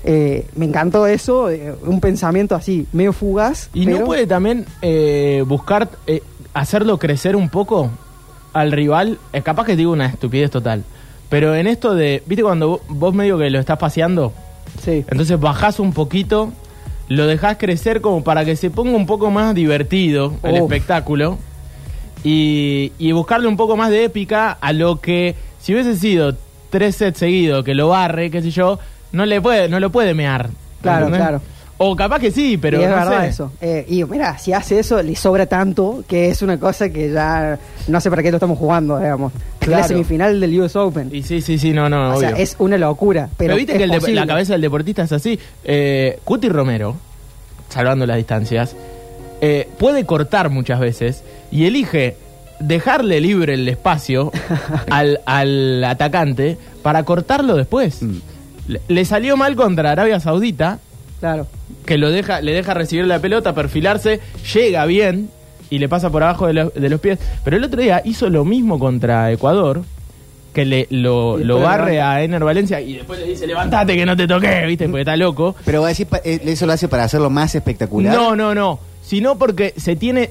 [0.04, 3.70] Eh, me encantó eso, eh, un pensamiento así, medio fugaz.
[3.74, 7.90] Y pero- no puede también eh, buscar eh, hacerlo crecer un poco
[8.54, 9.18] al rival.
[9.34, 10.84] Es capaz que digo una estupidez total.
[11.30, 14.34] Pero en esto de, ¿viste cuando vo- vos medio que lo estás paseando?
[14.84, 15.04] Sí.
[15.10, 16.52] Entonces bajás un poquito,
[17.10, 20.72] lo dejás crecer como para que se ponga un poco más divertido el Uf.
[20.72, 21.38] espectáculo.
[22.24, 26.36] Y, y buscarle un poco más de épica a lo que, si hubiese sido
[26.70, 28.78] tres sets seguidos que lo barre, qué sé yo,
[29.12, 30.50] no le puede, no lo puede mear.
[30.82, 31.28] Claro, ¿entendés?
[31.28, 31.42] claro.
[31.82, 33.28] O capaz que sí, pero y es no verdad sé.
[33.30, 33.52] eso.
[33.62, 37.58] Eh, y mira, si hace eso, le sobra tanto que es una cosa que ya
[37.88, 39.32] no sé para qué lo estamos jugando, digamos.
[39.60, 39.82] Claro.
[39.84, 41.10] la semifinal del US Open.
[41.14, 42.30] Y sí, sí, sí, no, no, o obvio.
[42.30, 43.30] sea, es una locura.
[43.38, 45.40] Pero, Pero, viste es que el la cabeza del deportista es así.
[45.64, 46.96] Eh, Cuti Romero,
[47.70, 48.76] salvando las distancias,
[49.40, 52.18] eh, puede cortar muchas veces y elige
[52.60, 54.32] dejarle libre el espacio
[54.90, 58.02] al, al atacante para cortarlo después.
[58.04, 58.18] Mm.
[58.70, 60.80] Le, le salió mal contra Arabia Saudita,
[61.20, 61.48] Claro.
[61.86, 64.22] que lo deja, le deja recibir la pelota, perfilarse,
[64.54, 65.30] llega bien
[65.70, 67.20] y le pasa por abajo de, lo- de los pies.
[67.44, 69.82] Pero el otro día hizo lo mismo contra Ecuador,
[70.54, 72.12] que le, lo, barre levanta.
[72.14, 74.88] a Ener Valencia y después le dice, levantate que no te toqué, ¿viste?
[74.88, 75.56] Porque está loco.
[75.66, 78.16] Pero va a decir, eso lo hace para hacerlo más espectacular.
[78.16, 78.80] No, no, no.
[79.04, 80.30] Sino porque se tiene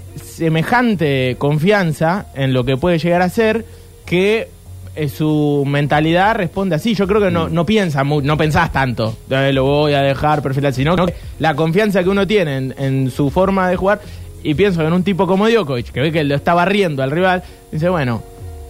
[0.49, 3.65] semejante confianza en lo que puede llegar a ser
[4.07, 4.49] que
[4.99, 6.95] eh, su mentalidad responde así.
[6.95, 7.35] Yo creo que Mm.
[7.35, 9.15] no, no piensa mu- no pensás tanto.
[9.31, 13.11] "Eh, lo voy a dejar perfilar, sino que la confianza que uno tiene en, en
[13.11, 14.01] su forma de jugar.
[14.43, 17.43] Y pienso en un tipo como Djokovic, que ve que lo está barriendo al rival,
[17.73, 18.23] dice, bueno,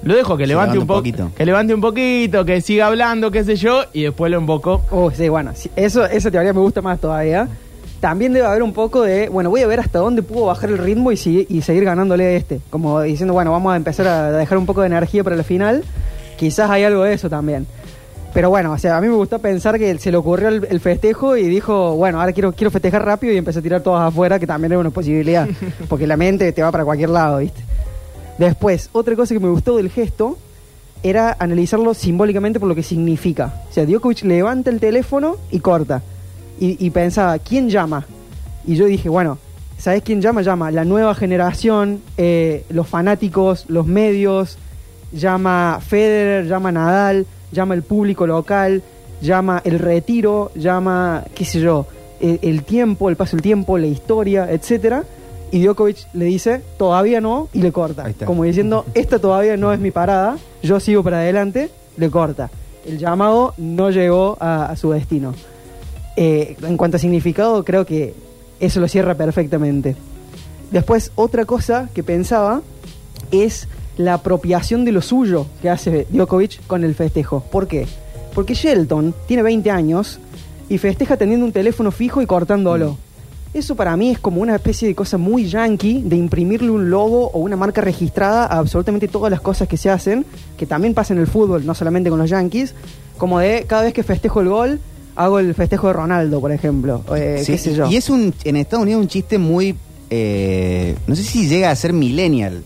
[0.02, 1.30] lo dejo que levante levanta un poquito.
[1.36, 4.82] que levante un poquito, que siga hablando, qué sé yo, y después lo invoco.
[4.90, 7.48] Oh, sí, bueno, sí, eso, esa teoría me gusta más todavía.
[8.00, 10.78] También debe haber un poco de, bueno, voy a ver hasta dónde puedo bajar el
[10.78, 12.60] ritmo y, sigue- y seguir ganándole a este.
[12.70, 15.82] Como diciendo, bueno, vamos a empezar a dejar un poco de energía para la final.
[16.38, 17.66] Quizás hay algo de eso también.
[18.33, 20.81] Pero bueno, o sea, a mí me gusta pensar que se le ocurrió el, el
[20.81, 24.38] festejo y dijo, bueno, ahora quiero, quiero festejar rápido y empecé a tirar todas afuera,
[24.38, 25.48] que también es una posibilidad.
[25.88, 27.61] porque la mente te va para cualquier lado, ¿viste?
[28.38, 30.38] Después, otra cosa que me gustó del gesto
[31.03, 33.62] era analizarlo simbólicamente por lo que significa.
[33.68, 36.03] O sea, Djokovic levanta el teléfono y corta.
[36.61, 38.07] Y, y pensaba, ¿quién llama?
[38.64, 39.38] Y yo dije, bueno,
[39.79, 40.42] ¿sabes quién llama?
[40.42, 44.59] Llama la nueva generación, eh, los fanáticos, los medios,
[45.12, 48.83] llama Federer, llama Nadal, llama el público local,
[49.21, 51.87] llama el retiro, llama, qué sé yo,
[52.21, 55.05] el, el tiempo, el paso del tiempo, la historia, etcétera.
[55.51, 58.05] Y Djokovic le dice, todavía no, y le corta.
[58.25, 62.51] Como diciendo, esta todavía no es mi parada, yo sigo para adelante, le corta.
[62.87, 65.35] El llamado no llegó a, a su destino.
[66.16, 68.14] Eh, en cuanto a significado, creo que
[68.61, 69.97] eso lo cierra perfectamente.
[70.71, 72.61] Después, otra cosa que pensaba
[73.31, 77.40] es la apropiación de lo suyo que hace Djokovic con el festejo.
[77.52, 77.87] ¿Por qué?
[78.34, 80.18] Porque Shelton tiene 20 años
[80.68, 82.96] y festeja teniendo un teléfono fijo y cortándolo.
[83.54, 87.28] Eso para mí es como una especie de cosa muy yankee de imprimirle un logo
[87.30, 90.24] o una marca registrada a absolutamente todas las cosas que se hacen,
[90.56, 92.74] que también pasa en el fútbol, no solamente con los yankees,
[93.16, 94.80] como de cada vez que festejo el gol,
[95.16, 97.02] hago el festejo de Ronaldo, por ejemplo.
[97.16, 97.88] eh, Sí, qué sé yo.
[97.90, 99.74] Y es un, en Estados Unidos un chiste muy,
[100.11, 102.62] eh, no sé si llega a ser millennial.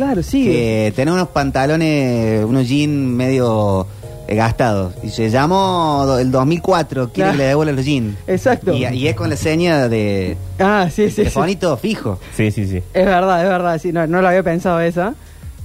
[0.00, 0.44] Claro, sí.
[0.44, 3.86] Que tener unos pantalones, unos jeans medio
[4.26, 4.94] eh, gastados.
[5.02, 8.16] Y se llamó el 2004, quiere que le devuelvan los jeans.
[8.26, 8.72] Exacto.
[8.72, 11.16] Y, y es con la seña de Ah, sí, sí, sí.
[11.16, 12.18] telefonito fijo.
[12.34, 12.78] Sí, sí, sí.
[12.94, 15.14] Es verdad, es verdad, sí, no, no lo había pensado esa.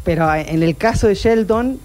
[0.04, 1.78] Pero en el caso de Shelton, eh,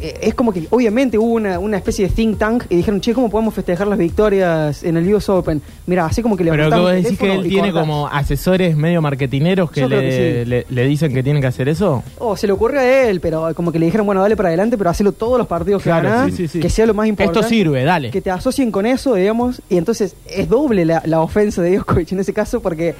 [0.00, 3.30] es como que obviamente hubo una, una especie de think tank y dijeron, che, ¿cómo
[3.30, 5.60] podemos festejar las victorias en el US Open?
[5.86, 9.00] Mira, así como que le Pero que vos decís que él tiene como asesores medio
[9.02, 10.48] marketineros que le, que sí.
[10.50, 12.02] le- le dicen que tienen que hacer eso.
[12.18, 14.76] Oh, se le ocurrió a él, pero como que le dijeron, bueno, dale para adelante,
[14.78, 16.60] pero hacelo todos los partidos que ganás, sí, sí, sí.
[16.60, 17.38] que sea lo más importante.
[17.40, 18.10] Esto sirve, dale.
[18.10, 22.12] Que te asocien con eso, digamos, y entonces es doble la, la ofensa de Djokovic
[22.12, 22.94] en ese caso porque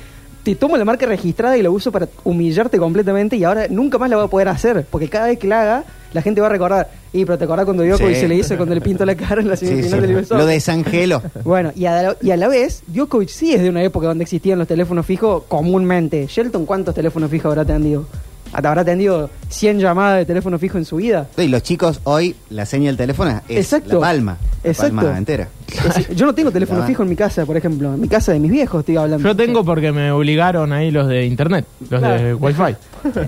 [0.54, 4.10] te tomo la marca registrada y la uso para humillarte completamente y ahora nunca más
[4.10, 6.50] la voy a poder hacer, porque cada vez que la haga, la gente va a
[6.50, 8.14] recordar, y pero te acordás cuando Sí.
[8.14, 10.06] se le hizo cuando le pintó la cara en la semifinal sí.
[10.06, 11.22] del Lo desangeló.
[11.44, 14.24] Bueno, y a, la, y a la vez, Djokovic sí es de una época donde
[14.24, 16.26] existían los teléfonos fijos comúnmente.
[16.26, 18.06] Shelton, ¿cuántos teléfonos fijos habrá atendido?
[18.52, 21.28] Habrá atendido 100 llamadas de teléfono fijo en su vida.
[21.36, 23.94] Y los chicos hoy, la seña del teléfono es Exacto.
[23.94, 24.36] la palma.
[24.62, 24.96] La Exacto.
[24.96, 25.48] palma entera.
[25.96, 27.94] Es yo no tengo teléfono fijo en mi casa, por ejemplo.
[27.94, 29.26] En mi casa de mis viejos estoy hablando.
[29.26, 32.36] Yo tengo porque me obligaron ahí los de internet, los de Claro.
[32.38, 32.76] Wi-Fi.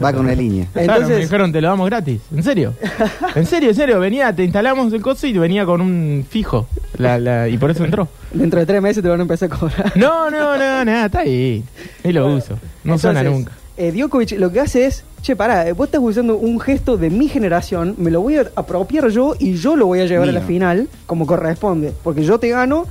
[0.02, 0.66] Va con una línea.
[0.72, 2.20] claro, me Entonces, dijeron te lo damos gratis.
[2.34, 2.74] ¿En serio?
[3.34, 3.98] En serio, en serio.
[4.00, 6.66] Venía, te instalamos el coso y venía con un fijo.
[6.98, 8.06] La- la- y por eso entró.
[8.34, 9.92] dentro de tres meses te van a empezar a cobrar.
[9.96, 11.64] No, no, no, nada, está ahí.
[12.04, 12.58] Y lo uso.
[12.84, 13.52] No suena Entonces, nunca.
[13.76, 17.10] Eh, Djokovic lo que hace es, che, pará, eh, vos estás usando un gesto de
[17.10, 20.32] mi generación, me lo voy a apropiar yo y yo lo voy a llevar a
[20.32, 21.92] la final como corresponde.
[22.02, 22.86] Porque yo te gano,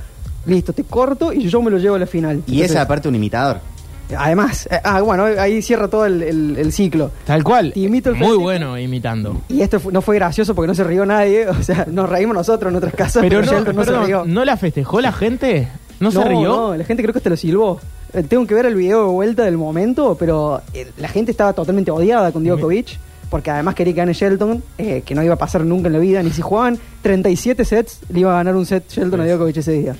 [0.46, 2.36] listo, te corto y yo me lo llevo a la final.
[2.46, 3.58] Y Entonces, esa aparte un imitador.
[4.18, 7.10] Además, eh, ah, bueno, ahí cierra todo el, el- el ciclo.
[7.24, 7.72] Tal cual.
[7.72, 9.40] Te imito el Muy bueno imitando.
[9.48, 12.70] Y esto no fue gracioso porque no se rió nadie, o sea, nos reímos nosotros
[12.70, 14.24] en otras casas, Pero pero, no, no se perdón, rió.
[14.26, 15.68] ¿no la festejó la gente?
[16.02, 16.42] ¿No, se rió?
[16.42, 17.80] No, la gente creo que hasta lo silbó.
[18.12, 21.52] Eh, Tengo que ver el video de vuelta del momento, pero eh, la gente estaba
[21.52, 22.98] totalmente odiada con Djokovic,
[23.30, 25.98] porque además quería que gane Shelton, eh, que no iba a pasar nunca en la
[25.98, 29.56] vida, ni si jugaban 37 sets, le iba a ganar un set Shelton a Djokovic
[29.56, 29.96] ese día.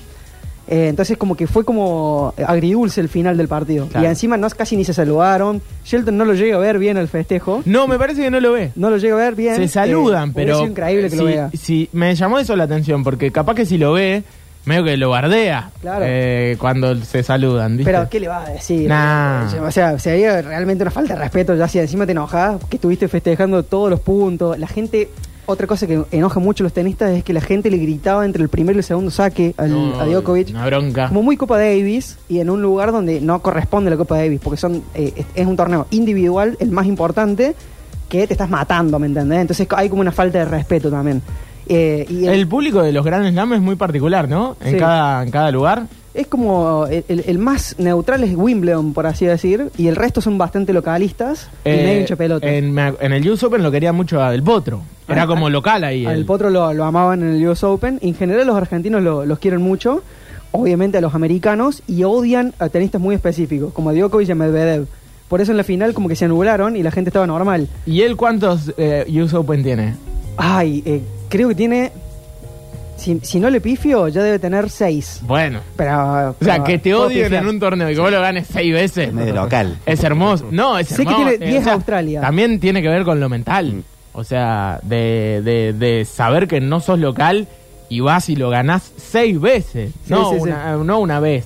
[0.65, 3.87] Eh, entonces como que fue como agridulce el final del partido.
[3.87, 4.05] Claro.
[4.05, 5.61] Y encima no, casi ni se saludaron.
[5.83, 7.61] Shelton no lo llega a ver bien el festejo.
[7.65, 8.71] No, me parece que no lo ve.
[8.75, 9.55] No lo llega a ver bien.
[9.57, 10.55] Se saludan, pero.
[10.55, 11.49] sido increíble que si, lo vea.
[11.53, 14.23] si- me llamó eso la atención, porque capaz que si lo ve,
[14.65, 15.71] medio que lo bardea.
[15.81, 16.05] Claro.
[16.07, 17.91] eh, cuando se saludan, ¿viste?
[17.91, 18.87] Pero, ¿qué le vas a decir?
[18.87, 19.47] Nah.
[19.65, 23.07] O sea, sería realmente una falta de respeto ya si encima te enojas, que estuviste
[23.07, 24.57] festejando todos los puntos.
[24.57, 25.09] La gente,
[25.45, 28.41] otra cosa que enoja mucho a los tenistas es que la gente le gritaba entre
[28.41, 30.49] el primero y el segundo saque al, No, a Djokovic.
[30.51, 31.07] Una bronca.
[31.09, 34.57] Como muy Copa Davis y en un lugar donde no corresponde la Copa Davis, porque
[34.57, 37.55] son eh, es- es un torneo individual, el más importante,
[38.07, 39.39] que te estás matando, ¿me entendés?
[39.41, 41.21] Entonces hay como una falta de respeto también.
[41.67, 44.55] Eh, y el- El público de los Grand Slam es muy particular, ¿no?
[44.63, 44.77] En, Sí.
[44.77, 45.87] cada, en cada lugar.
[46.13, 50.21] Es como el, el- el más neutral es Wimbledon, por así decir, y el resto
[50.21, 52.47] son bastante localistas y Eh, medio hincha pelota.
[52.47, 54.81] en, el US Open lo quería mucho a Del Potro.
[55.07, 56.05] Era Ah, como local ahí.
[56.05, 57.97] Al el- Potro lo, lo amaban en el US Open.
[58.03, 60.03] En general los argentinos lo- los quieren mucho,
[60.51, 64.35] obviamente a los americanos, y odian a tenistas muy específicos, como a Djokovic y a
[64.35, 64.85] Medvedev.
[65.27, 67.67] Por eso en la final como que se anularon y la gente estaba normal.
[67.87, 69.95] ¿Y él cuántos eh, US Open tiene?
[70.37, 71.01] Ay, eh,
[71.33, 71.91] creo que tiene...
[72.95, 75.19] Si, si no le pifio, ya debe tener seis.
[75.23, 75.59] Bueno.
[75.75, 78.47] Pero, O sea, pero que te odien en un torneo y que vos lo ganes
[78.53, 79.07] seis veces.
[79.07, 79.77] Es medio local.
[79.85, 80.47] Es hermoso.
[80.51, 81.29] No, es Sé que hermoso.
[81.31, 82.21] tiene Eh, 10 Australia.
[82.21, 83.73] También tiene que ver con lo mental.
[83.73, 83.83] Mm.
[84.13, 87.47] O sea, de, de, de saber que no sos local
[87.89, 89.89] y vas y lo ganás seis veces.
[90.05, 90.41] Sí, no, sí, sí.
[90.43, 91.45] una, no una vez.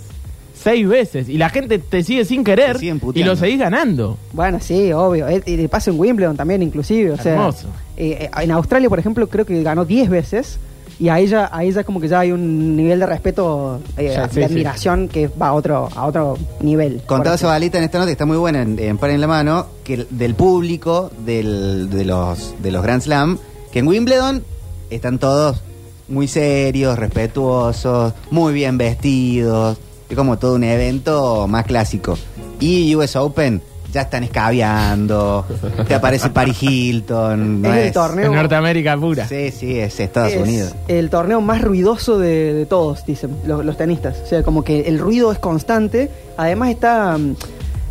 [0.53, 1.29] Seis veces.
[1.29, 4.17] Y la gente te sigue sin querer y lo seguís ganando.
[4.33, 5.27] Bueno, sí, obvio.
[5.45, 7.11] Y de paso en Wimbledon también, inclusive.
[7.11, 7.67] O sea, Hermoso.
[7.97, 10.59] Eh, en Australia, por ejemplo, creo que ganó 10 veces.
[10.99, 14.23] Y ahí ya, ahí ya como que ya hay un nivel de respeto, eh, Ya,
[14.23, 14.43] de sí, sí.
[14.43, 17.01] admiración que va a otro, a otro nivel.
[17.05, 19.27] Contaba Por Zabalita en esta nota, que está muy buena en, en Par en la
[19.27, 23.37] Mano, que el- del público del- de, los, de los Grand Slam,
[23.71, 24.43] que en Wimbledon
[24.89, 25.61] están todos
[26.07, 29.77] muy serios, respetuosos, muy bien vestidos,
[30.09, 32.17] es como todo un evento más clásico.
[32.59, 33.61] Y US Open
[33.97, 35.43] ya están escabeando,
[35.87, 37.63] te aparece Paris Hilton.
[37.63, 38.25] no Es el torneo.
[38.27, 39.27] En Norteamérica pura.
[39.27, 40.75] Sí, sí, es Estados es Unidos.
[40.87, 44.19] el torneo más ruidoso de, de todos, dicen los, los tenistas.
[44.23, 46.11] O sea, como que el ruido es constante.
[46.37, 47.35] Además está, mm,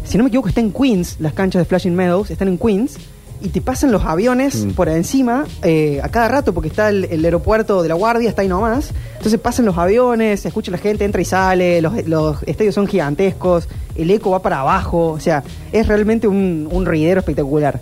[0.05, 2.99] si no me equivoco, está en Queens, las canchas de Flashing Meadows, están en Queens.
[3.43, 4.71] Y te pasan los aviones Mm.
[4.71, 8.43] por encima eh, a cada rato, porque está el, el aeropuerto de la Guardia, está
[8.43, 8.91] ahí nomás.
[9.19, 12.87] Entonces pasan los aviones, se escucha la gente, entra y sale, los, los estadios son
[12.87, 17.81] gigantescos, el eco va para abajo, o sea, es realmente un, un ruidero espectacular.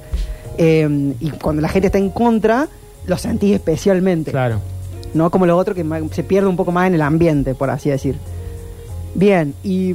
[0.58, 2.68] Eh, y cuando la gente está en contra,
[3.06, 4.30] lo sentís especialmente.
[4.32, 4.60] Claro.
[5.14, 7.90] No como lo otro que se pierde un poco más en el ambiente, por así
[7.90, 8.16] decir.
[9.14, 9.94] Bien, y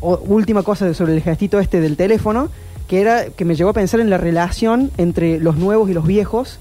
[0.00, 2.48] o- última cosa sobre el gestito este del teléfono,
[2.92, 6.06] que era que me llevó a pensar en la relación entre los nuevos y los
[6.06, 6.58] viejos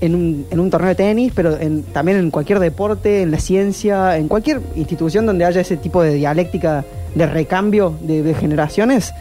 [0.00, 1.58] en un, en un torneo de tenis, pero
[1.92, 6.14] también en cualquier deporte, en la ciencia, en cualquier institución donde haya ese tipo de
[6.14, 9.12] dialéctica de recambio de, generaciones.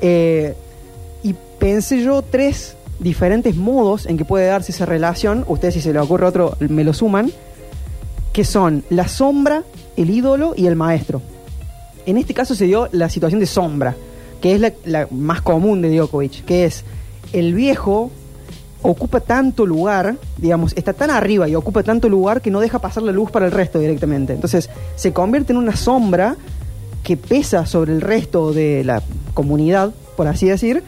[0.00, 0.54] Eh,
[1.22, 5.44] y pensé yo tres diferentes modos en que puede darse esa relación.
[5.48, 7.30] Ustedes, si se les ocurre otro, me lo suman.
[8.32, 9.64] Que son la sombra,
[9.98, 11.20] el ídolo y el maestro.
[12.06, 13.94] En este caso se dio la situación de sombra,
[14.44, 16.84] que es la, más común de Djokovic, que es
[17.32, 18.10] el viejo
[18.82, 23.04] ocupa tanto lugar, digamos, está tan arriba y ocupa tanto lugar que no deja pasar
[23.04, 24.34] la luz para el resto directamente.
[24.34, 26.36] Entonces se convierte en una sombra
[27.02, 29.02] que pesa sobre el resto de la
[29.32, 30.82] comunidad, por así decir,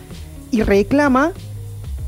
[0.50, 1.32] y reclama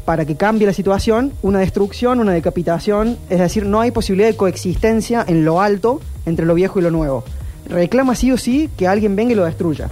[0.05, 4.37] para que cambie la situación una destrucción, una decapitación, es decir, no hay posibilidad de
[4.37, 7.25] coexistencia en lo alto entre lo viejo y lo nuevo.
[7.71, 9.89] Reclama sí o sí que alguien venga y lo destruya.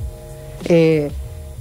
[0.66, 1.10] Eh,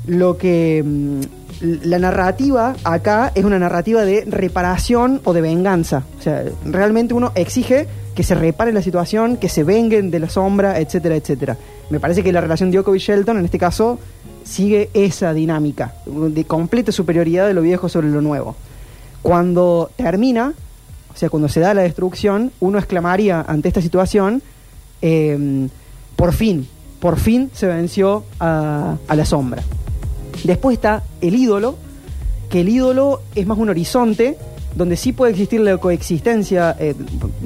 [0.08, 1.22] lo que mm,
[1.62, 6.04] la narrativa acá es una narrativa de reparación o de venganza.
[6.20, 10.30] O sea, realmente uno exige que se repare la situación, que se venguen de la
[10.30, 11.58] sombra, etcétera, etcétera.
[11.89, 14.00] Me parece que la relación Djokovic-Shelton, en este caso,
[14.44, 18.56] sigue esa dinámica de completa superioridad de lo viejo sobre lo nuevo.
[19.22, 20.54] Cuando termina,
[21.13, 24.41] o sea, cuando se da la destrucción, uno exclamaría ante esta situación,
[25.02, 25.68] eh,
[26.15, 26.68] por fin,
[27.00, 29.63] por fin se venció a, a la sombra.
[30.43, 31.76] Después está el ídolo,
[32.50, 34.38] que el ídolo es más un horizonte
[34.76, 36.93] donde sí puede existir la coexistencia, eh,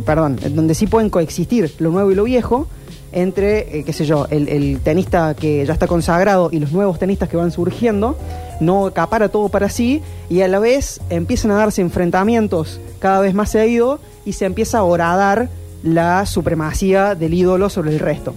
[0.05, 2.67] perdón, donde sí pueden coexistir lo nuevo y lo viejo,
[3.11, 7.29] entre, eh, qué sé yo, el, tenista que ya está consagrado y los nuevos tenistas
[7.29, 8.17] que van surgiendo,
[8.59, 13.33] no acapara todo para sí y a la vez empiezan a darse enfrentamientos cada vez
[13.33, 15.49] más seguidos y se empieza a horadar
[15.83, 18.33] la supremacía del ídolo sobre el resto.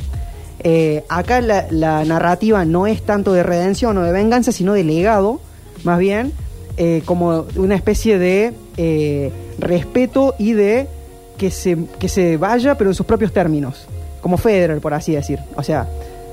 [0.64, 5.40] Eh, acá la, narrativa no es tanto de redención o de venganza, sino de legado,
[5.83, 6.33] más bien,
[6.77, 10.87] eh, como una especie de eh, respeto y de
[11.37, 13.87] que se, que se vaya, pero en sus propios términos,
[14.20, 15.40] como Federer, por así decir.
[15.57, 15.88] O sea,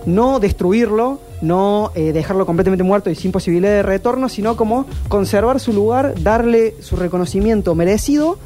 [0.06, 5.74] no destruirlo, no dejarlo completamente muerto y sin posibilidad de retorno, sino como conservar su
[5.74, 8.38] lugar, darle su reconocimiento merecido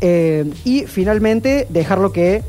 [0.00, 2.42] y finalmente dejarlo que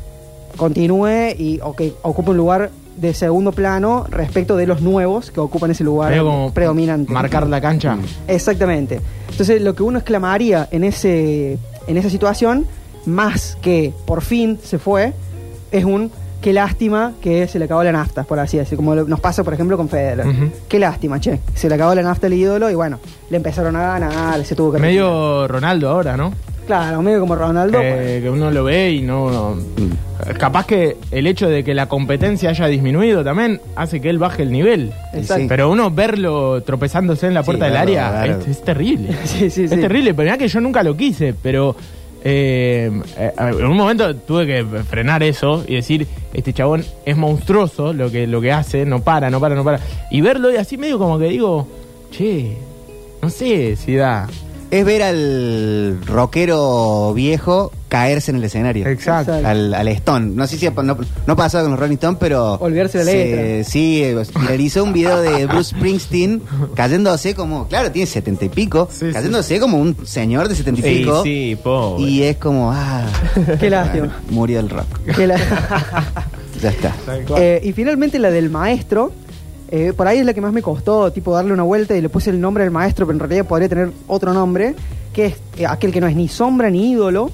[0.56, 5.40] continúe y o que ocupe un lugar de segundo plano respecto de los nuevos que
[5.40, 7.12] ocupan ese lugar como predominante.
[7.12, 7.96] Marcar la cancha.
[8.28, 9.00] Exactamente.
[9.30, 12.66] Entonces, lo que uno exclamaría en, ese, en esa situación,
[13.06, 15.12] más que por fin se fue,
[15.72, 18.78] es un qué lástima que se le acabó la nafta, por así decirlo.
[18.78, 20.26] Como nos pasa, por ejemplo, con Federer.
[20.68, 21.40] Qué lástima, che.
[21.54, 22.98] Se le acabó la nafta al ídolo y bueno,
[23.28, 25.04] le empezaron a ganar, se tuvo que retirar.
[25.04, 26.32] Medio Ronaldo ahora, ¿no?
[26.70, 27.80] Claro, medio como Ronaldo.
[27.82, 29.56] Eh, que uno lo ve y no, no-
[30.38, 34.42] Capaz que el hecho de que la competencia haya disminuido también hace que él baje
[34.44, 34.92] el nivel.
[35.12, 35.46] Exacto.
[35.48, 38.40] Pero uno verlo tropezándose en la Sí, puerta del verlo, área claro.
[38.42, 39.08] es, es terrible.
[39.24, 39.76] Sí, sí, es sí.
[39.76, 41.74] terrible, pero mirá que yo nunca lo quise, pero
[42.22, 47.92] eh, eh, en un momento tuve que frenar eso y decir, este chabón es monstruoso
[47.92, 49.80] lo que, lo que hace, no para, no para, no para.
[50.12, 51.66] Y verlo y así medio como que digo,
[52.12, 52.56] che,
[53.22, 54.28] no sé si da.
[54.70, 58.86] Es ver al rockero viejo caerse en el escenario.
[58.86, 59.32] Exacto.
[59.32, 60.26] Al, al Stone.
[60.36, 62.54] No sé si no, no pasó con los Rolling Stones, pero.
[62.54, 63.64] Olvidarse la se- letra.
[63.70, 66.42] Sí, eh, viralizó un video de Bruce Springsteen
[66.76, 67.66] cayéndose como.
[67.66, 68.88] Claro, tiene setenta y pico.
[68.92, 69.12] Sí, sí.
[69.12, 71.22] cayéndose como un señor de setenta y Sí, pico.
[71.24, 72.02] sí, pobre.
[72.04, 72.70] Y es como.
[72.72, 73.04] Ah,
[73.58, 74.20] Qué lástima.
[74.30, 74.86] murió el rock.
[75.18, 75.36] La-
[76.62, 76.94] Ya está.
[77.38, 79.12] Eh, y finalmente la del maestro.
[79.70, 82.08] Eh, por ahí es la que más me costó, tipo darle una vuelta y le
[82.08, 84.74] puse el nombre del maestro, pero en realidad podría tener otro nombre,
[85.12, 87.30] que es eh, aquel que no es ni sombra ni ídolo,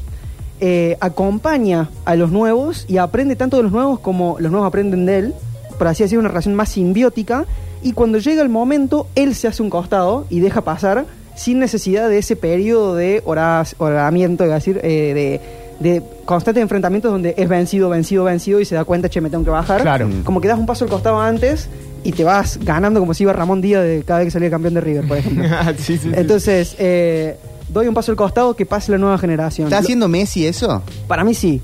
[0.61, 5.07] eh, acompaña a los nuevos y aprende tanto de los nuevos como los nuevos aprenden
[5.07, 5.35] de él,
[5.79, 7.47] por así decirlo, una relación más simbiótica,
[7.83, 12.09] y cuando llega el momento, él se hace un costado y deja pasar sin necesidad
[12.09, 15.41] de ese periodo de horas, oramiento, es decir, de,
[15.81, 19.45] de constantes enfrentamientos donde es vencido, vencido, vencido y se da cuenta, che, me tengo
[19.45, 19.83] que bajar.
[19.83, 20.09] Claro.
[20.25, 21.69] Como que das un paso al costado antes
[22.09, 24.75] y te vas ganando como si iba Ramón Díaz de cada vez que salía campeón
[24.75, 25.45] de River, por ejemplo.
[25.79, 26.11] Sí, sí, sí.
[26.15, 27.37] Entonces, eh,
[27.69, 29.67] doy un paso al costado que pase la nueva generación.
[29.69, 30.83] ¿Está Lo- haciendo Messi eso?
[31.09, 31.61] Para mí sí.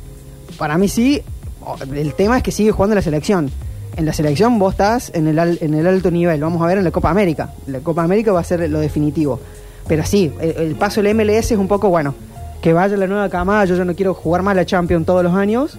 [0.59, 1.23] Para mí sí.
[1.65, 3.51] O- El tema es que sigue jugando en la selección.
[3.97, 6.41] En la selección vos estás en el, al- en el alto nivel.
[6.41, 7.53] Vamos a ver en la Copa América.
[7.67, 9.39] La Copa América va a ser lo definitivo.
[9.87, 12.15] Pero sí, el, el paso del MLS es un poco bueno.
[12.63, 13.65] Que vaya la nueva camada.
[13.67, 15.79] Yo ya no quiero jugar más la Champions todos los años.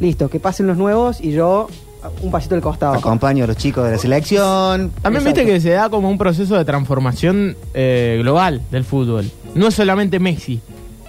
[0.00, 1.68] Listo, que pasen los nuevos y yo
[2.22, 2.94] un pasito al costado.
[2.94, 4.90] Acompaño a los chicos de la selección.
[5.02, 5.40] También Exacto.
[5.40, 9.30] viste que se da como un proceso de transformación eh, global del fútbol.
[9.54, 10.60] No es solamente Messi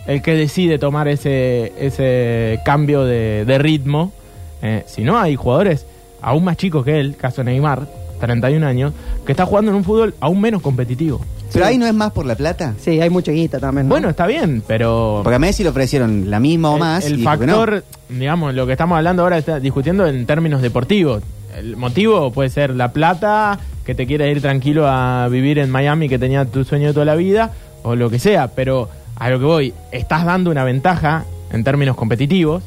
[0.05, 4.11] el que decide tomar ese, ese cambio de, de ritmo,
[4.61, 5.85] eh, sino hay jugadores
[6.21, 7.87] aún más chicos que él, caso Neymar,
[8.27, 8.93] 31 años,
[9.25, 11.21] que está jugando en un fútbol aún menos competitivo.
[11.51, 12.73] Pero ahí no es más por la plata.
[12.79, 13.87] Sí, hay mucha guita también.
[13.87, 13.93] ¿no?
[13.93, 15.21] Bueno, está bien, pero...
[15.23, 17.05] Porque a Messi le ofrecieron la misma o el- más.
[17.05, 17.53] El, y dijo que no.
[17.57, 21.21] factor, digamos, lo que estamos hablando ahora, está discutiendo en términos deportivos.
[21.55, 26.09] El motivo puede ser la plata, que te quieres ir tranquilo a vivir en Miami,
[26.09, 27.51] que tenía tu sueño de toda la vida,
[27.83, 28.47] o lo que sea.
[28.47, 32.63] Pero a lo que voy, estás dando una ventaja en términos competitivos,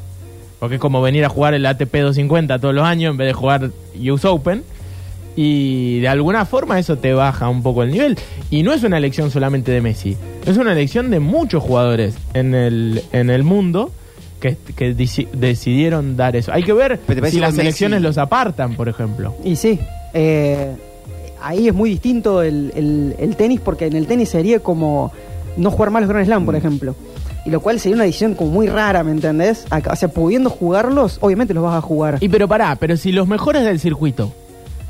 [0.60, 3.32] porque es como venir a jugar el ATP 250 todos los años en vez de
[3.32, 3.70] jugar
[4.08, 4.62] US Open.
[5.36, 8.18] Y de alguna forma eso te baja un poco el nivel.
[8.50, 12.54] Y no es una elección solamente de Messi, es una elección de muchos jugadores en
[12.54, 13.90] el, en el mundo
[14.40, 16.52] que, que deci- decidieron dar eso.
[16.52, 19.34] Hay que ver si las elecciones Messi- los apartan, por ejemplo.
[19.44, 19.78] Y sí,
[20.14, 20.72] eh,
[21.42, 25.12] ahí es muy distinto el, el- el tenis porque en el tenis sería como
[25.58, 26.58] no jugar más los Grand Slam, por Mm.
[26.58, 26.94] ejemplo.
[27.44, 29.66] Y lo cual sería una decisión como muy rara, ¿me entendés?
[29.70, 32.18] Acá- o sea, pudiendo jugarlos, obviamente los vas a jugar.
[32.20, 34.32] Y pero pará, pero si los mejores del circuito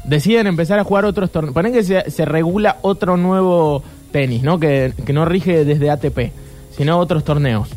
[0.06, 3.82] deciden empezar a jugar otros torneos, ponen que se, se regula otro nuevo
[4.12, 4.58] tenis, ¿no?
[4.58, 6.32] Que, que no rige desde ATP,
[6.76, 7.68] sino otros torneos.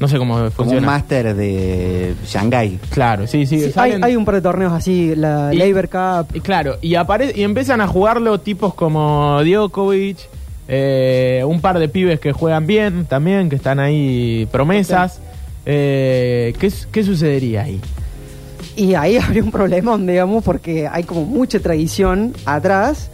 [0.00, 0.86] No sé cómo Como un funciona.
[0.86, 2.78] máster de Shanghái.
[2.90, 3.58] Claro, sí, sí.
[3.58, 6.36] Sí, hay, salen- hay un par de torneos así, la Y- Labor Cup.
[6.36, 10.18] Y claro, y, apare y empiezan a jugarlo tipos como Djokovic,
[10.68, 15.20] eh, un par de pibes que juegan bien también, que están ahí promesas.
[15.66, 17.80] Eh, ¿qué, ¿Qué sucedería ahí?
[18.78, 23.10] Y ahí habría un problemón, digamos, porque hay como mucha tradición atrás.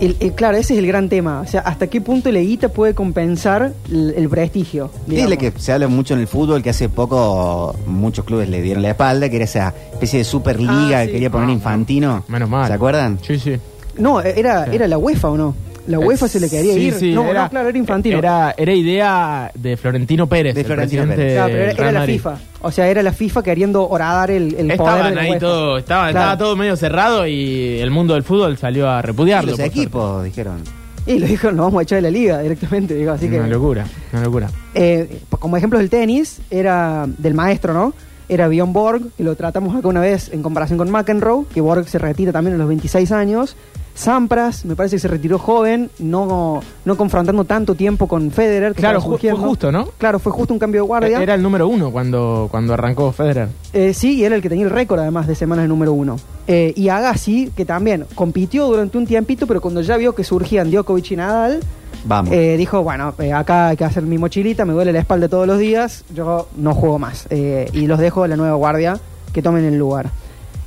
[0.00, 1.42] Y, y claro, ese es el gran tema.
[1.42, 4.90] O sea, ¿hasta qué punto la guita puede compensar el, el prestigio?
[5.06, 8.82] Dile que se habla mucho en el fútbol que hace poco muchos clubes le dieron
[8.82, 12.24] la espalda, que era esa especie de superliga Ah, que quería poner Ah, Infantino.
[12.28, 12.66] Menos mal.
[12.68, 13.18] ¿Se acuerdan?
[13.20, 13.56] Sí, sí.
[13.98, 14.70] No, era, Sí.
[14.76, 15.54] era la UEFA o no.
[15.86, 16.94] La UEFA se le quería Sí, ir.
[16.94, 18.18] sí, no, no, claro, era infantino.
[18.18, 21.32] Era, era idea de Florentino Pérez, De Florentino Pérez.
[21.34, 22.06] Claro, pero era, era la.
[22.06, 22.38] FIFA.
[22.62, 25.40] O sea, era la FIFA queriendo horadar el, el poder de Estaban la ahí UEFA.
[25.40, 26.18] todo, estaba, Claro.
[26.18, 29.50] estaba todo medio cerrado y el mundo del fútbol salió a Y repudiarlo.
[29.52, 30.62] los por equipos dijeron.
[31.06, 32.94] Y lo dijo, nos vamos a echar de la liga directamente.
[32.94, 34.50] Digo, así que, Una locura, una locura.
[34.74, 37.94] Eh, como ejemplo del tenis, era del maestro, ¿no?
[38.28, 41.88] Era Bjorn Borg, que lo tratamos acá una vez en comparación con McEnroe, que Borg
[41.88, 43.56] se retira también a los 26 años.
[43.94, 48.74] Sampras, me parece que se retiró joven, no, no confrontando tanto tiempo con Federer.
[48.74, 49.88] que Claro, fue justo, ¿no?
[49.98, 51.22] Claro, fue justo un cambio de guardia.
[51.22, 53.48] Era el número uno cuando, cuando arrancó Federer.
[53.72, 56.16] Eh, sí, y era el que tenía el récord además de semanas de número uno.
[56.46, 60.70] Eh, y Agassi, que también compitió durante un tiempito, pero cuando ya vio que surgían
[60.70, 61.60] Djokovic y Nadal,
[62.04, 62.32] Vamos.
[62.32, 65.46] eh, dijo, bueno, eh, acá hay que hacer mi mochilita, me duele la espalda todos
[65.46, 67.26] los días, yo no juego más.
[67.30, 68.98] Eh, y los dejo a la nueva guardia
[69.34, 70.10] que tomen el lugar.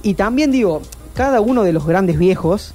[0.04, 0.82] Y también digo,
[1.16, 2.74] cada uno de los grandes viejos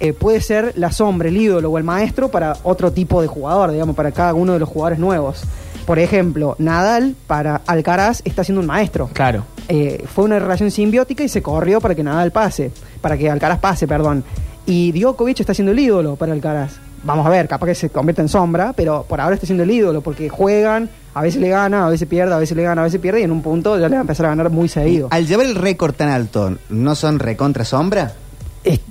[0.00, 3.70] eh, puede ser la sombra, el ídolo o el maestro para otro tipo de jugador,
[3.70, 5.42] digamos, para cada uno de los jugadores nuevos.
[5.86, 9.10] Por ejemplo, Nadal para Alcaraz está siendo un maestro.
[9.12, 9.44] Claro.
[9.68, 12.70] Eh, fue una relación simbiótica y se corrió para que Nadal pase,
[13.00, 14.24] para que Alcaraz pase, perdón.
[14.66, 16.78] Y Djokovic está siendo el ídolo para Alcaraz.
[17.02, 19.70] Vamos a ver, capaz que se convierte en sombra, pero por ahora está siendo el
[19.70, 22.84] ídolo porque juegan, a veces le gana, a veces pierde, a veces le gana, a
[22.84, 25.08] veces pierde y en un punto ya le va a empezar a ganar muy seguido.
[25.10, 28.14] Al llevar el récord tan alto, ¿no son recontra sombra?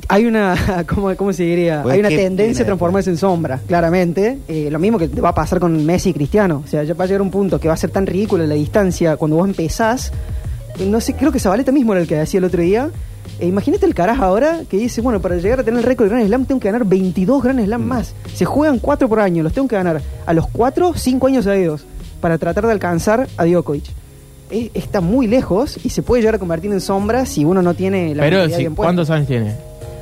[0.07, 1.81] Hay una, ¿cómo, cómo se diría?
[1.81, 4.37] Pues hay una tendencia a transformarse en sombra, claramente.
[4.47, 6.61] Eh, lo mismo que va a pasar con Messi y Cristiano.
[6.63, 8.55] O sea, ya va a llegar un punto que va a ser tan ridícula la
[8.55, 10.11] distancia cuando vos empezás.
[10.79, 12.89] Eh, No sé, creo que Zabaleta mismo era el que decía el otro día.
[13.39, 16.09] Eh, imagínate el carajo ahora que dice, bueno, para llegar a tener el récord de
[16.11, 17.65] Grand Slam tengo que ganar 22 Grand Mm.
[17.65, 18.13] Slam más.
[18.35, 21.83] Se juegan 4 por año, los tengo que ganar a los 4, 5 años seguidos
[22.21, 23.85] para tratar de alcanzar a Djokovic.
[24.53, 27.73] Eh, está muy lejos y se puede llegar a convertir en sombra si uno no
[27.73, 28.75] tiene la Pero bien.
[28.75, 29.55] ¿cuántos años tiene?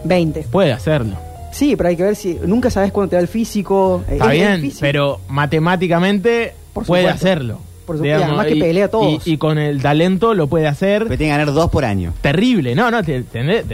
[0.04, 0.44] 20.
[0.52, 1.16] Puede hacerlo.
[1.54, 2.38] Sí, pero hay que ver si.
[2.46, 4.04] Nunca sabes cuándo te da el físico.
[4.10, 4.80] eh, Está es bien, difícil.
[4.82, 7.60] pero matemáticamente Por puede hacerlo.
[7.86, 9.28] Por supuesto, y además que pelea a todos.
[9.28, 12.14] Y, y con el talento lo puede hacer Pero tiene que ganar dos por año.
[12.22, 12.76] terrible.
[12.76, 13.24] No, no, te-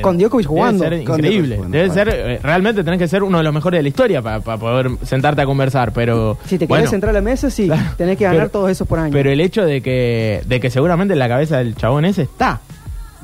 [0.01, 0.83] Con Djokovic jugando.
[0.85, 1.55] Debe ser Con increíble.
[1.57, 2.11] Jugando, Debe bueno.
[2.11, 4.89] ser, eh, realmente tenés que ser uno de los mejores de la historia para poder
[5.03, 6.37] sentarte a conversar, pero...
[6.45, 7.65] Si te bueno, querés entrar a la mesa, sí.
[7.67, 7.83] Claro.
[7.97, 9.11] Tenés que ganar Pero- todos esos por año.
[9.11, 12.61] Pero el hecho de que, de que seguramente en la cabeza del chabón ese está.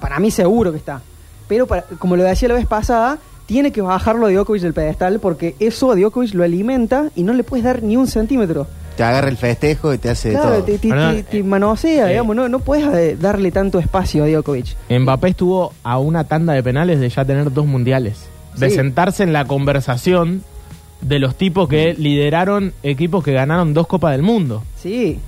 [0.01, 1.01] Para mí, seguro que está.
[1.47, 5.19] Pero, para- como lo decía la vez pasada, tiene que bajarlo a Djokovic del pedestal
[5.19, 8.67] porque eso a Djokovic lo alimenta y no le puedes dar ni un centímetro.
[8.95, 10.63] Te agarra el festejo y te hace de Claro, todo.
[10.63, 12.09] te, te- Perdón, te- te eh, manosea, eh.
[12.09, 12.35] digamos.
[12.35, 14.75] No, no puedes eh, darle tanto espacio a Djokovic.
[14.89, 18.27] Mbappé estuvo a una tanda de penales de ya tener dos mundiales.
[18.57, 18.75] De Sí.
[18.75, 20.43] sentarse en la conversación
[21.01, 24.63] de los tipos que lideraron equipos que ganaron dos Copas del Mundo.
[24.79, 25.19] Sí.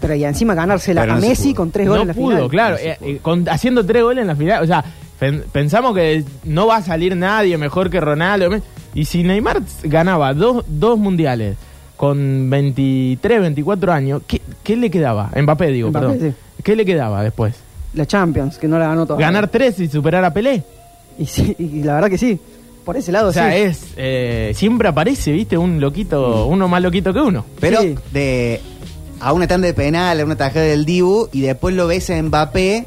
[0.00, 1.56] Pero y encima ganársela Pero a no se Messi pudo.
[1.56, 2.50] con tres goles no en la pudo, final.
[2.50, 2.72] claro.
[2.74, 3.08] No se eh, pudo.
[3.08, 4.62] eh, con- haciendo tres goles en la final.
[4.62, 4.84] O sea,
[5.18, 8.50] pen- pensamos que no va a salir nadie mejor que Ronaldo.
[8.94, 11.56] Y si Neymar ganaba dos, dos mundiales
[11.96, 15.30] con 23, 24 años, ¿qué, qué le quedaba?
[15.36, 16.34] Mbappé, digo, Mbappé, perdón.
[16.62, 17.54] ¿Qué le quedaba después?
[17.94, 19.26] La Champions, que no la ganó todavía.
[19.26, 20.62] ¿Ganar tres y superar a Pelé?
[21.18, 22.40] Y, sí, y la verdad que sí.
[22.84, 23.58] Por ese lado, O sea, sí.
[23.58, 25.56] es eh, siempre aparece, ¿viste?
[25.56, 27.44] Un loquito, uno más loquito que uno.
[27.60, 27.94] Pero Sí.
[28.12, 28.60] de
[29.20, 32.20] a una tanda de penal, a una tajada del Dibu, y después lo ves a
[32.22, 32.86] Mbappé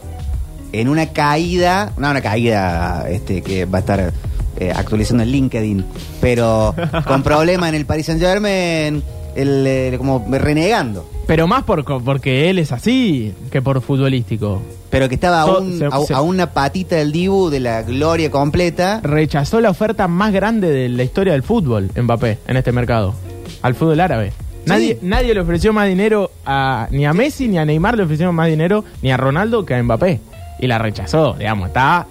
[0.74, 4.14] en una caída, no una caída este que va a estar
[4.60, 5.86] eh, actualizando el LinkedIn,
[6.22, 6.74] pero
[7.08, 9.04] con problema en el Paris Saint Germain,
[9.36, 11.10] el, eh, como renegando.
[11.28, 14.62] Pero más por, co- porque él es así que por futbolístico.
[14.90, 17.60] Pero que estaba a, So- un- se- a- se- a una patita del Dibu de
[17.60, 19.02] la gloria completa.
[19.04, 23.14] Rechazó la oferta más grande de la historia del fútbol, Mbappé, en este mercado.
[23.62, 24.32] Al fútbol árabe.
[24.66, 28.36] Nadie, nadie le ofreció más dinero a, ni a Messi ni a Neymar le ofrecieron
[28.36, 30.20] más dinero ni a Ronaldo que a Mbappé.
[30.60, 32.06] Y la rechazó, digamos, está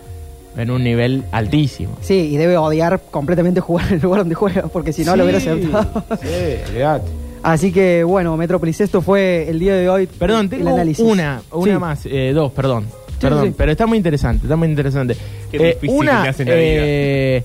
[0.56, 1.96] en un nivel altísimo.
[2.00, 5.22] Sí, y debe odiar completamente jugar en el lugar donde juega, porque si no lo
[5.24, 6.04] hubiera aceptado.
[6.22, 6.28] Sí,
[6.70, 7.10] olvidate.
[7.42, 10.06] Así que, bueno, Metrópolis, esto fue el día de hoy.
[10.06, 11.04] Perdón, el tengo análisis.
[11.04, 11.78] una, una Sí.
[11.78, 12.84] más, eh, dos, perdón.
[13.08, 13.54] Sí, perdón, sí.
[13.56, 15.16] pero está muy interesante, está muy interesante.
[15.50, 16.64] Qué Eh, difícil una, que me hacen la vida.
[16.64, 17.44] eh,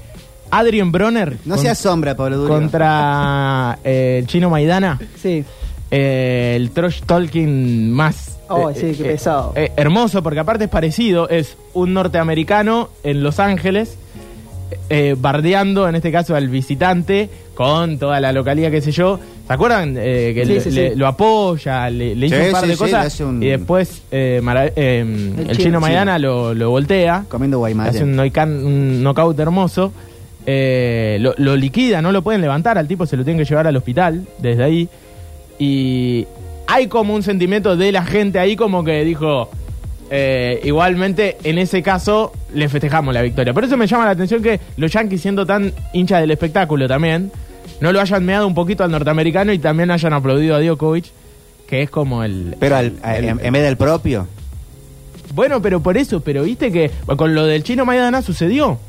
[0.49, 2.53] Adrien Bronner No con- se asombra, Pablo Durio.
[2.55, 5.45] contra eh, el chino Maidana, Sí.
[5.91, 8.37] Eh, el Trosh Tolkien más...
[8.49, 9.53] Oh, eh, sí, qué eh, pesado.
[9.55, 13.97] eh, hermoso, porque aparte es parecido, es un norteamericano en Los Ángeles,
[14.89, 19.19] eh, bardeando en este caso al visitante con toda la localidad, qué sé yo.
[19.47, 19.95] ¿Se acuerdan?
[19.97, 20.95] Eh, que Sí, le- sí, le- sí.
[20.95, 24.67] lo apoya, le, le hizo un par sí, de cosas un- y después eh, Mara-
[24.75, 25.79] eh, el, chino, chino.
[25.81, 27.25] Maidana lo, lo voltea.
[27.29, 27.95] Comiendo Guaymallén.
[27.95, 29.91] Hace un, noican- un knockout hermoso.
[30.45, 32.77] Eh, lo, lo liquida, no lo pueden levantar.
[32.77, 34.89] Al tipo se lo tienen que llevar al hospital desde ahí.
[35.63, 36.25] Y
[36.67, 39.49] hay como un sentimiento de la gente ahí como que dijo...
[40.09, 43.53] eh, igualmente, en ese caso, le festejamos la victoria.
[43.53, 47.31] Por eso me llama la atención que los Yankees, siendo tan hinchas del espectáculo también,
[47.79, 51.05] no lo hayan meado un poquito al norteamericano y también hayan aplaudido a Djokovic,
[51.67, 52.55] que es como el...
[52.59, 54.27] Pero al- el- en, en vez del propio.
[55.35, 58.79] bueno, pero por eso, pero viste que con lo del chino Maidana sucedió.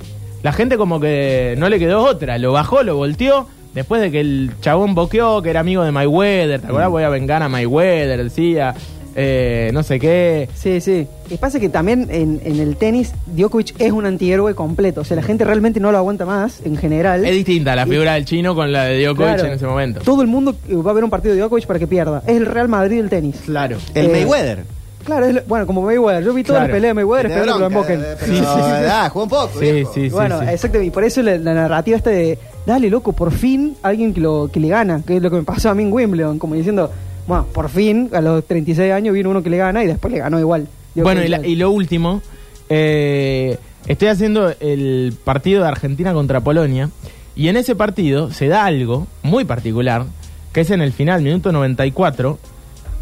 [0.42, 4.20] La gente como que no le quedó otra, lo bajó, lo volteó, después de que
[4.20, 6.90] el chabón boqueó, que era amigo de Mayweather, ¿te acuerdas?
[6.90, 8.74] Voy a vengar a Mayweather, decía,
[9.14, 10.48] eh, no sé qué.
[10.54, 11.06] Sí, sí.
[11.28, 15.02] Y pasa que también en, en el tenis, Djokovic es un antihéroe completo.
[15.02, 17.24] O sea, la gente realmente no lo aguanta más, en general.
[17.24, 19.44] Es distinta la Y- figura del chino con la de Djokovic Claro.
[19.46, 20.00] en ese momento.
[20.00, 22.22] Todo el mundo eh, va a ver un partido de Djokovic para que pierda.
[22.26, 23.36] Es el Real Madrid del tenis.
[23.44, 23.76] Claro.
[23.94, 24.64] El Eh, Mayweather.
[25.04, 26.22] Claro, es lo- bueno, como Mayweather.
[26.24, 26.72] Yo vi toda Claro.
[26.72, 28.00] la pelea de Mayweather esperando que lo emboquen.
[28.00, 28.84] eh, pero, Sí, sí, sí.
[28.88, 29.92] Ah, juega un poco, Sí, viejo.
[29.92, 30.08] sí, sí.
[30.10, 30.46] bueno, sí.
[30.48, 30.80] exacto.
[30.80, 34.50] Y por eso la, la narrativa esta de, dale, loco, por fin alguien que, lo,
[34.52, 35.02] que le gana.
[35.06, 36.38] Que es lo que me pasó a mí en Wimbledon.
[36.38, 36.90] Como diciendo,
[37.26, 40.18] bueno, por fin, a los 36 años vino uno que le gana y después le
[40.20, 40.68] ganó igual.
[40.94, 42.20] Bueno, y, la- y lo último,
[42.68, 46.90] eh, estoy haciendo el partido de Argentina contra Polonia
[47.34, 50.04] y en ese partido se da algo muy particular,
[50.52, 52.38] que es en el final, minuto 94,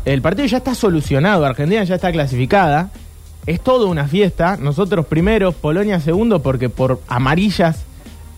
[0.04, 2.90] el partido ya está solucionado, Argentina ya está clasificada,
[3.46, 7.84] es toda una fiesta, nosotros primeros, Polonia segundo, porque por amarillas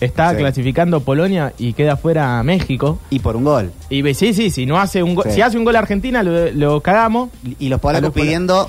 [0.05, 0.37] está Sí.
[0.37, 2.99] clasificando Polonia y queda fuera México.
[3.11, 3.73] Y por un gol.
[3.91, 5.33] Y ve- sí, sí, si no hace un gol, Sí.
[5.37, 7.31] si hace un gol Argentina lo, lo cagamos.
[7.59, 8.69] Y los polacos los pidiendo.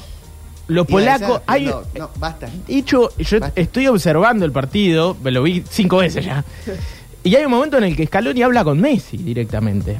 [0.67, 2.47] Los polacos, hay, No, no, basta.
[2.67, 3.59] Dicho, yo Basta.
[3.61, 6.43] estoy observando el partido, me lo vi cinco veces ya.
[7.25, 9.97] Y hay un momento en el que Scaloni habla con Messi directamente.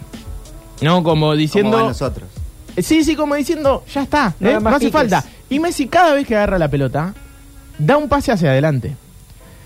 [0.82, 1.72] No, como diciendo.
[1.78, 2.28] Como nosotros.
[2.78, 4.54] Sí, sí, como diciendo, ya está, No ¿eh?
[4.56, 5.24] no, más hace falta.
[5.50, 7.14] Y Messi, cada vez que agarra la pelota,
[7.78, 8.96] da un pase hacia adelante.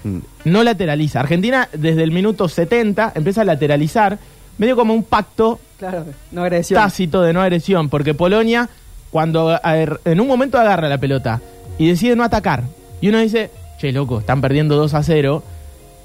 [0.04, 0.18] Mm.
[0.45, 1.20] No lateraliza.
[1.20, 4.18] Argentina, desde el minuto 70, empieza a lateralizar,
[4.58, 6.82] medio como un pacto Claro, no agresión.
[6.82, 8.70] tácito de no agresión, porque Polonia,
[9.12, 11.41] cuando en un momento agarra la pelota
[11.78, 12.64] y decide no atacar,
[13.00, 15.43] y uno dice, che, loco, están perdiendo 2 a 0,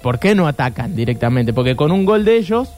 [0.02, 1.52] ¿por qué no atacan directamente?
[1.54, 2.68] Porque con un gol de ellos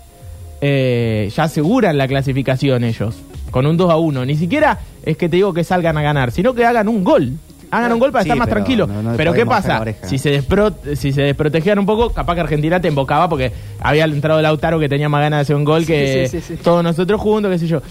[0.60, 3.16] eh, ya aseguran la clasificación ellos,
[3.50, 4.24] con un 2 a 1.
[4.24, 7.32] Ni siquiera es que te digo que salgan a ganar, sino que hagan un gol.
[7.70, 8.88] Hagan un gol para Sí, estar más pero tranquilos.
[8.88, 9.80] no- no le pero ¿qué podemos pasa?
[9.80, 10.06] oreja.
[10.08, 14.04] Si se, despro- si se desprotegían un poco, capaz que Argentina te embocaba porque había
[14.04, 16.62] entrado Lautaro que tenía más ganas de hacer un gol Sí, que sí, sí, sí.
[16.62, 17.82] todos nosotros juntos, qué sé yo.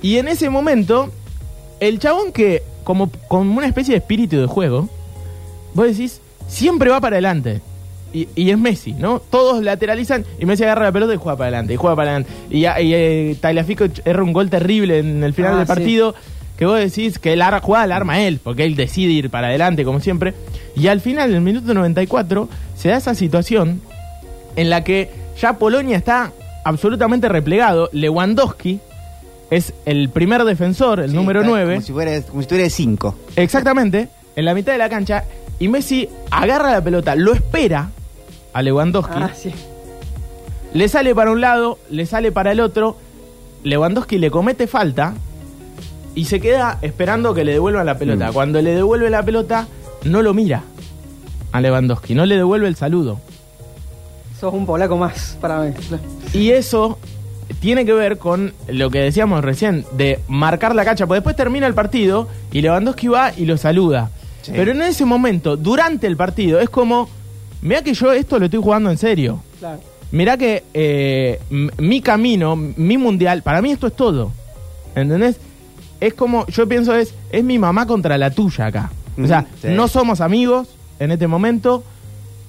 [0.00, 1.10] Y en ese momento,
[1.80, 4.88] el chabón que, como, como una especie de espíritu de juego,
[5.74, 7.60] vos decís, siempre va para adelante.
[8.14, 9.20] Y, y es Messi, ¿no?
[9.30, 12.30] Todos lateralizan y Messi agarra la pelota y juega para adelante, y juega para adelante.
[12.50, 15.72] Y, y eh, Tagliafico erra un gol terrible en el final Ah, del sí.
[15.72, 16.14] partido,
[16.56, 19.48] que vos decís que el ar juega al arma él, porque él decide ir para
[19.48, 20.34] adelante, como siempre.
[20.76, 23.80] Y al final, en el minuto 94, se da esa situación
[24.56, 26.32] en la que ya Polonia está
[26.64, 27.88] absolutamente replegado.
[27.92, 28.80] Lewandowski
[29.50, 31.74] es el primer defensor, el Sí, número está 9.
[31.74, 33.16] Como si fuera, como si tuviera cinco.
[33.36, 35.24] Exactamente, en la mitad de la cancha.
[35.58, 37.90] Y Messi agarra la pelota, lo espera
[38.52, 39.50] a Lewandowski, Ah, sí.
[40.74, 42.96] le sale para un lado, le sale para el otro.
[43.64, 45.14] Lewandowski le comete falta
[46.14, 48.30] y se queda esperando que le devuelvan la pelota.
[48.30, 48.34] Mm.
[48.34, 49.66] Cuando le devuelve la pelota,
[50.04, 50.62] no lo mira
[51.52, 53.20] a Lewandowski, no le devuelve el saludo.
[54.38, 55.72] Sos un polaco más para mí.
[56.32, 56.98] Y eso
[57.60, 61.66] tiene que ver con lo que decíamos recién, de marcar la cancha, porque después termina
[61.66, 64.10] el partido y Lewandowski va y lo saluda.
[64.42, 64.52] Sí.
[64.54, 67.08] Pero en ese momento, durante el partido, es como,
[67.60, 69.40] mira que yo esto lo estoy jugando en serio.
[69.60, 69.80] Claro.
[70.10, 71.40] Mirá que eh,
[71.78, 74.32] mi camino, mi mundial, para mí esto es todo.
[74.94, 75.38] ¿Entendés?
[76.02, 78.90] Es como, yo pienso es, es mi mamá contra la tuya acá.
[79.22, 79.68] O sea, sí.
[79.70, 81.84] no somos amigos en este momento.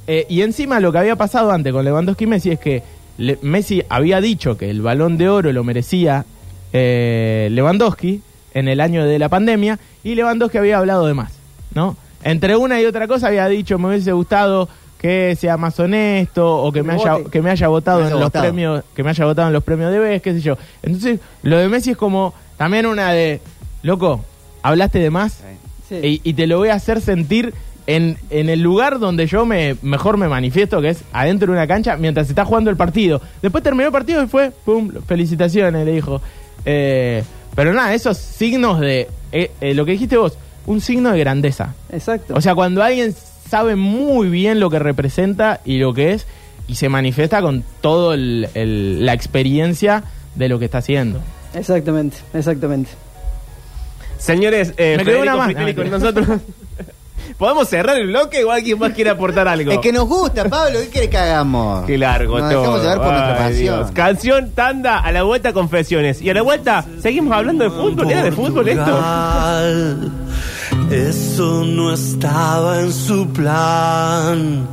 [0.08, 2.84] eh, y encima lo que había pasado antes con Lewandowski y Messi es que
[3.18, 6.26] Le- Messi había dicho que el balón de oro lo merecía
[6.74, 8.22] eh, Lewandowski
[8.54, 11.34] en el año de la pandemia y Lewandowski había hablado de más,
[11.74, 11.96] ¿no?
[12.24, 16.72] Entre una y otra cosa había dicho me hubiese gustado que sea más honesto o
[16.72, 17.30] que Que me haya vote.
[17.30, 19.92] que me haya votado Me en los premios que me haya votado en los premios
[19.92, 20.58] de BES, qué sé yo.
[20.82, 22.34] Entonces, lo de Messi es como
[22.64, 23.42] también una de
[23.82, 24.24] loco,
[24.62, 25.42] hablaste de más
[25.90, 26.22] Sí.
[26.24, 27.54] y, y te lo voy a hacer sentir
[27.88, 31.68] en, en el lugar donde yo me mejor me manifiesto, que es adentro de una
[31.68, 33.20] cancha, mientras se está jugando el partido.
[33.42, 36.22] Después terminó el partido y fue, pum, felicitaciones, le dijo.
[36.64, 37.22] Eh,
[37.54, 41.76] pero nada, esos signos de, eh, eh, lo que dijiste vos, un signo de grandeza.
[41.92, 42.34] Exacto.
[42.34, 43.14] O sea, cuando alguien
[43.50, 46.26] sabe muy bien lo que representa y lo que es,
[46.70, 50.06] y se manifiesta con toda la experiencia
[50.36, 51.20] de lo que está haciendo.
[51.54, 52.92] Exactamente, exactamente.
[54.18, 55.56] Señores, eh, Me quedó Federico una más.
[55.58, 56.28] Ah, con nosotros.
[57.38, 59.72] ¿Podemos cerrar el bloque o alguien más quiere aportar algo?
[59.72, 60.80] Es que nos gusta, Pablo.
[60.84, 61.86] ¿Qué querés que hagamos?
[61.86, 62.60] Qué largo Nos todo.
[62.62, 63.78] dejamos llevar por nuestra pasión.
[63.80, 63.92] Dios.
[63.92, 66.22] Canción, tanda, a la vuelta confesiones.
[66.22, 68.12] Y a la vuelta, seguimos hablando de fútbol.
[68.12, 69.04] ¿Era de fútbol esto?
[70.92, 74.68] Eso no estaba en su plan.